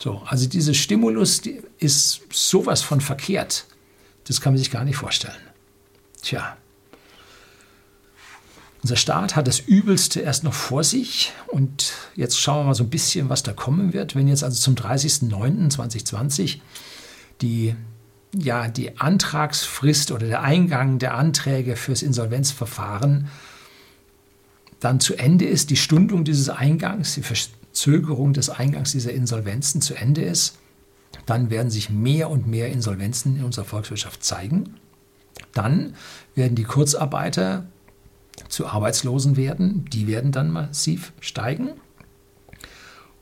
So, 0.00 0.22
also 0.26 0.48
dieser 0.48 0.74
Stimulus 0.74 1.40
die 1.40 1.62
ist 1.78 2.22
sowas 2.32 2.82
von 2.82 3.00
verkehrt. 3.00 3.66
Das 4.24 4.40
kann 4.40 4.52
man 4.52 4.58
sich 4.58 4.70
gar 4.70 4.84
nicht 4.84 4.96
vorstellen. 4.96 5.40
Tja. 6.22 6.56
Unser 8.82 8.96
Staat 8.96 9.34
hat 9.34 9.48
das 9.48 9.58
Übelste 9.58 10.20
erst 10.20 10.44
noch 10.44 10.54
vor 10.54 10.84
sich 10.84 11.32
und 11.48 11.92
jetzt 12.14 12.40
schauen 12.40 12.60
wir 12.60 12.64
mal 12.68 12.74
so 12.74 12.84
ein 12.84 12.90
bisschen, 12.90 13.28
was 13.28 13.42
da 13.42 13.52
kommen 13.52 13.92
wird. 13.92 14.14
Wenn 14.14 14.28
jetzt 14.28 14.44
also 14.44 14.58
zum 14.60 14.76
30.09.2020 14.76 16.60
die, 17.40 17.74
ja, 18.36 18.68
die 18.68 18.98
Antragsfrist 18.98 20.12
oder 20.12 20.26
der 20.28 20.42
Eingang 20.42 21.00
der 21.00 21.14
Anträge 21.14 21.74
fürs 21.74 22.02
Insolvenzverfahren 22.02 23.28
dann 24.80 25.00
zu 25.00 25.16
Ende 25.16 25.44
ist, 25.44 25.70
die 25.70 25.76
Stundung 25.76 26.22
dieses 26.22 26.48
Eingangs, 26.48 27.14
die 27.14 27.22
Verzögerung 27.22 28.32
des 28.32 28.48
Eingangs 28.48 28.92
dieser 28.92 29.12
Insolvenzen 29.12 29.80
zu 29.80 29.94
Ende 29.94 30.22
ist, 30.22 30.58
dann 31.26 31.50
werden 31.50 31.70
sich 31.70 31.90
mehr 31.90 32.30
und 32.30 32.46
mehr 32.46 32.68
Insolvenzen 32.68 33.36
in 33.38 33.44
unserer 33.44 33.64
Volkswirtschaft 33.64 34.22
zeigen. 34.22 34.76
Dann 35.52 35.94
werden 36.36 36.54
die 36.54 36.64
Kurzarbeiter 36.64 37.66
zu 38.48 38.66
Arbeitslosen 38.66 39.36
werden. 39.36 39.84
Die 39.92 40.06
werden 40.06 40.32
dann 40.32 40.50
massiv 40.50 41.12
steigen. 41.20 41.70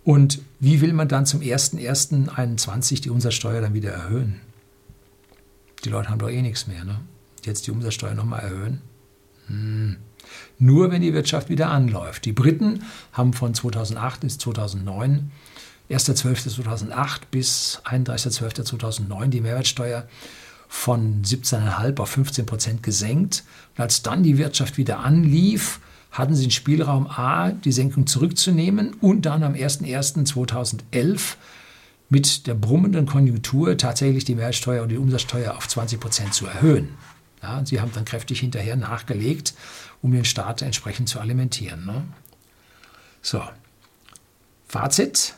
Und 0.05 0.41
wie 0.61 0.81
will 0.81 0.93
man 0.93 1.09
dann 1.09 1.27
zum 1.27 1.41
01.01.21 1.41 3.03
die 3.03 3.11
Umsatzsteuer 3.11 3.61
dann 3.61 3.75
wieder 3.75 3.91
erhöhen? 3.91 4.41
Die 5.85 5.89
Leute 5.89 6.11
haben 6.11 6.19
doch 6.19 6.31
eh 6.31 6.43
nichts 6.43 6.67
mehr. 6.67 6.85
Ne? 6.85 7.01
Jetzt 7.45 7.67
die 7.67 7.71
Umsatzsteuer 7.71 8.15
nochmal 8.15 8.41
erhöhen? 8.41 8.83
Hm. 9.49 9.97
Nur 10.59 10.91
wenn 10.91 11.03
die 11.03 11.13
Wirtschaft 11.13 11.49
wieder 11.49 11.71
anläuft. 11.71 12.25
Die 12.25 12.33
Briten 12.33 12.85
haben 13.13 13.33
von 13.33 13.55
2008 13.55 14.21
bis 14.21 14.39
2009, 14.39 15.31
1.12.2008 15.91 17.21
bis 17.31 17.81
31.12.2009 17.85 19.29
die 19.29 19.41
Mehrwertsteuer 19.41 20.09
von 20.69 21.23
17,5 21.23 22.01
auf 22.01 22.11
15 22.11 22.47
Prozent 22.47 22.83
gesenkt. 22.83 23.45
Und 23.77 23.83
als 23.83 24.03
dann 24.03 24.23
die 24.23 24.39
Wirtschaft 24.39 24.79
wieder 24.79 25.01
anlief, 25.01 25.81
hatten 26.11 26.35
sie 26.35 26.45
den 26.45 26.51
Spielraum 26.51 27.07
A, 27.07 27.51
die 27.51 27.73
Senkung 27.73 28.07
zurückzunehmen 28.07 28.95
und 28.95 29.27
dann 29.27 29.43
am 29.43 29.55
01.01.2011 29.55 31.37
mit 32.09 32.47
der 32.47 32.55
brummenden 32.55 33.07
Konjunktur 33.07 33.77
tatsächlich 33.77 34.25
die 34.25 34.35
Mehrwertsteuer 34.35 34.83
und 34.83 34.91
die 34.91 34.97
Umsatzsteuer 34.97 35.57
auf 35.57 35.69
20 35.69 36.01
Prozent 36.01 36.35
zu 36.35 36.47
erhöhen. 36.47 36.91
Ja, 37.43 37.65
sie 37.65 37.81
haben 37.81 37.93
dann 37.93 38.05
kräftig 38.05 38.41
hinterher 38.41 38.77
nachgelegt, 38.77 39.55
um 40.03 40.13
den 40.13 40.25
Staat 40.25 40.63
entsprechend 40.63 41.09
zu 41.09 41.21
alimentieren. 41.21 41.85
Ne? 41.85 42.05
So, 43.23 43.43
Fazit, 44.69 45.35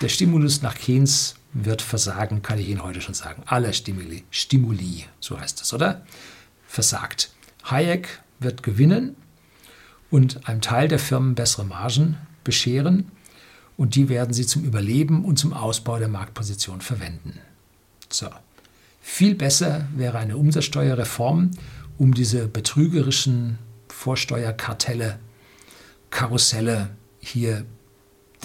der 0.00 0.08
Stimulus 0.08 0.62
nach 0.62 0.74
Keynes 0.74 1.36
wird 1.52 1.82
versagen, 1.82 2.42
kann 2.42 2.58
ich 2.58 2.68
Ihnen 2.68 2.82
heute 2.82 3.00
schon 3.00 3.14
sagen. 3.14 3.42
Alle 3.46 3.72
Stimuli, 3.72 4.24
Stimuli, 4.30 5.04
so 5.20 5.38
heißt 5.38 5.60
es, 5.60 5.72
oder? 5.74 6.04
Versagt. 6.66 7.30
Hayek 7.64 8.20
wird 8.40 8.62
gewinnen 8.62 9.16
und 10.10 10.48
einem 10.48 10.60
Teil 10.60 10.88
der 10.88 10.98
Firmen 10.98 11.34
bessere 11.34 11.64
Margen 11.64 12.16
bescheren 12.44 13.10
und 13.76 13.94
die 13.94 14.08
werden 14.08 14.32
sie 14.32 14.46
zum 14.46 14.64
Überleben 14.64 15.24
und 15.24 15.38
zum 15.38 15.52
Ausbau 15.52 15.98
der 15.98 16.08
Marktposition 16.08 16.80
verwenden. 16.80 17.38
So. 18.08 18.28
Viel 19.00 19.34
besser 19.34 19.86
wäre 19.96 20.18
eine 20.18 20.36
Umsatzsteuerreform, 20.36 21.50
um 21.98 22.14
diese 22.14 22.46
betrügerischen 22.46 23.58
Vorsteuerkartelle, 23.88 25.18
Karusselle 26.10 26.90
hier 27.20 27.64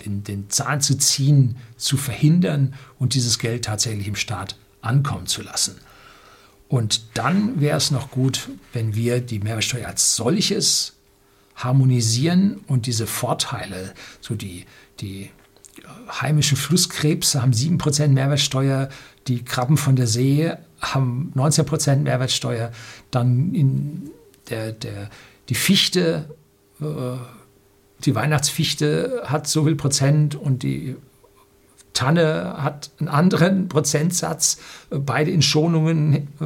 den, 0.05 0.23
den 0.23 0.49
Zahn 0.49 0.81
zu 0.81 0.97
ziehen, 0.97 1.57
zu 1.77 1.97
verhindern 1.97 2.73
und 2.99 3.13
dieses 3.13 3.39
Geld 3.39 3.65
tatsächlich 3.65 4.07
im 4.07 4.15
Staat 4.15 4.55
ankommen 4.81 5.27
zu 5.27 5.41
lassen. 5.41 5.75
Und 6.69 7.17
dann 7.17 7.61
wäre 7.61 7.77
es 7.77 7.91
noch 7.91 8.11
gut, 8.11 8.49
wenn 8.73 8.95
wir 8.95 9.21
die 9.21 9.39
Mehrwertsteuer 9.39 9.87
als 9.87 10.15
solches 10.15 10.93
harmonisieren 11.55 12.59
und 12.67 12.85
diese 12.85 13.07
Vorteile, 13.07 13.93
so 14.21 14.35
die, 14.35 14.65
die 14.99 15.31
heimischen 16.21 16.57
Flusskrebse 16.57 17.41
haben 17.41 17.51
7% 17.51 18.09
Mehrwertsteuer, 18.09 18.89
die 19.27 19.43
Krabben 19.43 19.77
von 19.77 19.95
der 19.95 20.07
See 20.07 20.53
haben 20.81 21.31
19% 21.35 21.97
Mehrwertsteuer, 21.97 22.71
dann 23.11 24.11
der, 24.49 24.71
der, 24.71 25.09
die 25.49 25.55
Fichte 25.55 26.29
äh, 26.79 26.85
die 28.05 28.15
Weihnachtsfichte 28.15 29.23
hat 29.25 29.47
so 29.47 29.65
viel 29.65 29.75
Prozent 29.75 30.35
und 30.35 30.63
die 30.63 30.95
Tanne 31.93 32.55
hat 32.57 32.91
einen 32.99 33.09
anderen 33.09 33.67
Prozentsatz, 33.69 34.57
äh, 34.91 34.99
beide 34.99 35.31
in 35.31 35.41
Schonungen 35.41 36.27
äh, 36.39 36.45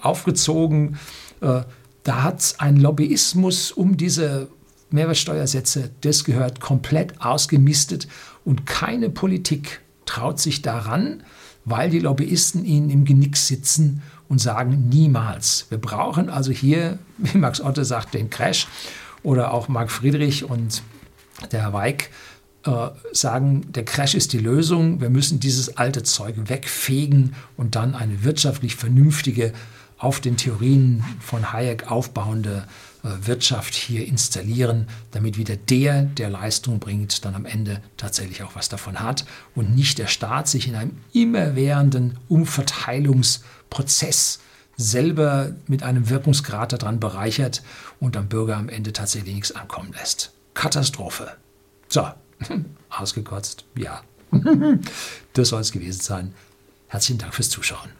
aufgezogen. 0.00 0.98
Äh, 1.40 1.62
da 2.04 2.22
hat 2.22 2.40
es 2.40 2.60
einen 2.60 2.78
Lobbyismus 2.78 3.72
um 3.72 3.96
diese 3.96 4.48
Mehrwertsteuersätze, 4.90 5.90
das 6.02 6.24
gehört 6.24 6.60
komplett 6.60 7.20
ausgemistet 7.20 8.08
und 8.44 8.66
keine 8.66 9.08
Politik 9.08 9.80
traut 10.04 10.38
sich 10.38 10.62
daran, 10.62 11.22
weil 11.64 11.90
die 11.90 12.00
Lobbyisten 12.00 12.64
ihnen 12.64 12.90
im 12.90 13.04
Genick 13.04 13.36
sitzen 13.36 14.02
und 14.28 14.40
sagen, 14.40 14.88
niemals. 14.88 15.66
Wir 15.70 15.78
brauchen 15.78 16.28
also 16.28 16.52
hier, 16.52 16.98
wie 17.18 17.38
Max 17.38 17.60
Otte 17.60 17.84
sagt, 17.84 18.14
den 18.14 18.30
Crash 18.30 18.66
oder 19.22 19.52
auch 19.52 19.68
Marc 19.68 19.90
Friedrich 19.90 20.44
und 20.44 20.82
der 21.50 21.62
Herr 21.62 21.72
Weig 21.72 22.10
äh, 22.64 22.88
sagen, 23.12 23.72
der 23.72 23.84
Crash 23.84 24.14
ist 24.14 24.32
die 24.32 24.38
Lösung, 24.38 25.00
wir 25.00 25.10
müssen 25.10 25.40
dieses 25.40 25.76
alte 25.76 26.02
Zeug 26.02 26.36
wegfegen 26.48 27.34
und 27.56 27.74
dann 27.74 27.94
eine 27.94 28.24
wirtschaftlich 28.24 28.76
vernünftige, 28.76 29.52
auf 30.02 30.20
den 30.20 30.36
Theorien 30.36 31.02
von 31.20 31.52
Hayek 31.52 31.90
aufbauende 31.90 32.66
äh, 33.04 33.08
Wirtschaft 33.26 33.74
hier 33.74 34.06
installieren, 34.06 34.88
damit 35.12 35.38
wieder 35.38 35.54
der, 35.54 36.02
der 36.02 36.28
Leistung 36.28 36.80
bringt, 36.80 37.24
dann 37.24 37.36
am 37.36 37.46
Ende 37.46 37.80
tatsächlich 37.96 38.42
auch 38.42 38.56
was 38.56 38.68
davon 38.68 38.98
hat 38.98 39.24
und 39.54 39.76
nicht 39.76 39.98
der 39.98 40.08
Staat 40.08 40.48
sich 40.48 40.66
in 40.66 40.74
einem 40.74 40.96
immerwährenden 41.12 42.18
Umverteilungsprozess 42.28 44.40
selber 44.76 45.52
mit 45.68 45.84
einem 45.84 46.10
Wirkungsgrad 46.10 46.72
daran 46.72 46.98
bereichert 46.98 47.62
und 48.00 48.16
am 48.16 48.28
Bürger 48.28 48.56
am 48.56 48.68
Ende 48.68 48.92
tatsächlich 48.92 49.36
nichts 49.36 49.52
ankommen 49.52 49.92
lässt. 49.92 50.32
Katastrophe. 50.54 51.36
So, 51.88 52.08
ausgekotzt, 52.90 53.64
ja. 53.76 54.02
Das 55.34 55.48
soll 55.48 55.60
es 55.60 55.72
gewesen 55.72 56.00
sein. 56.00 56.34
Herzlichen 56.88 57.18
Dank 57.18 57.34
fürs 57.34 57.48
Zuschauen. 57.50 57.90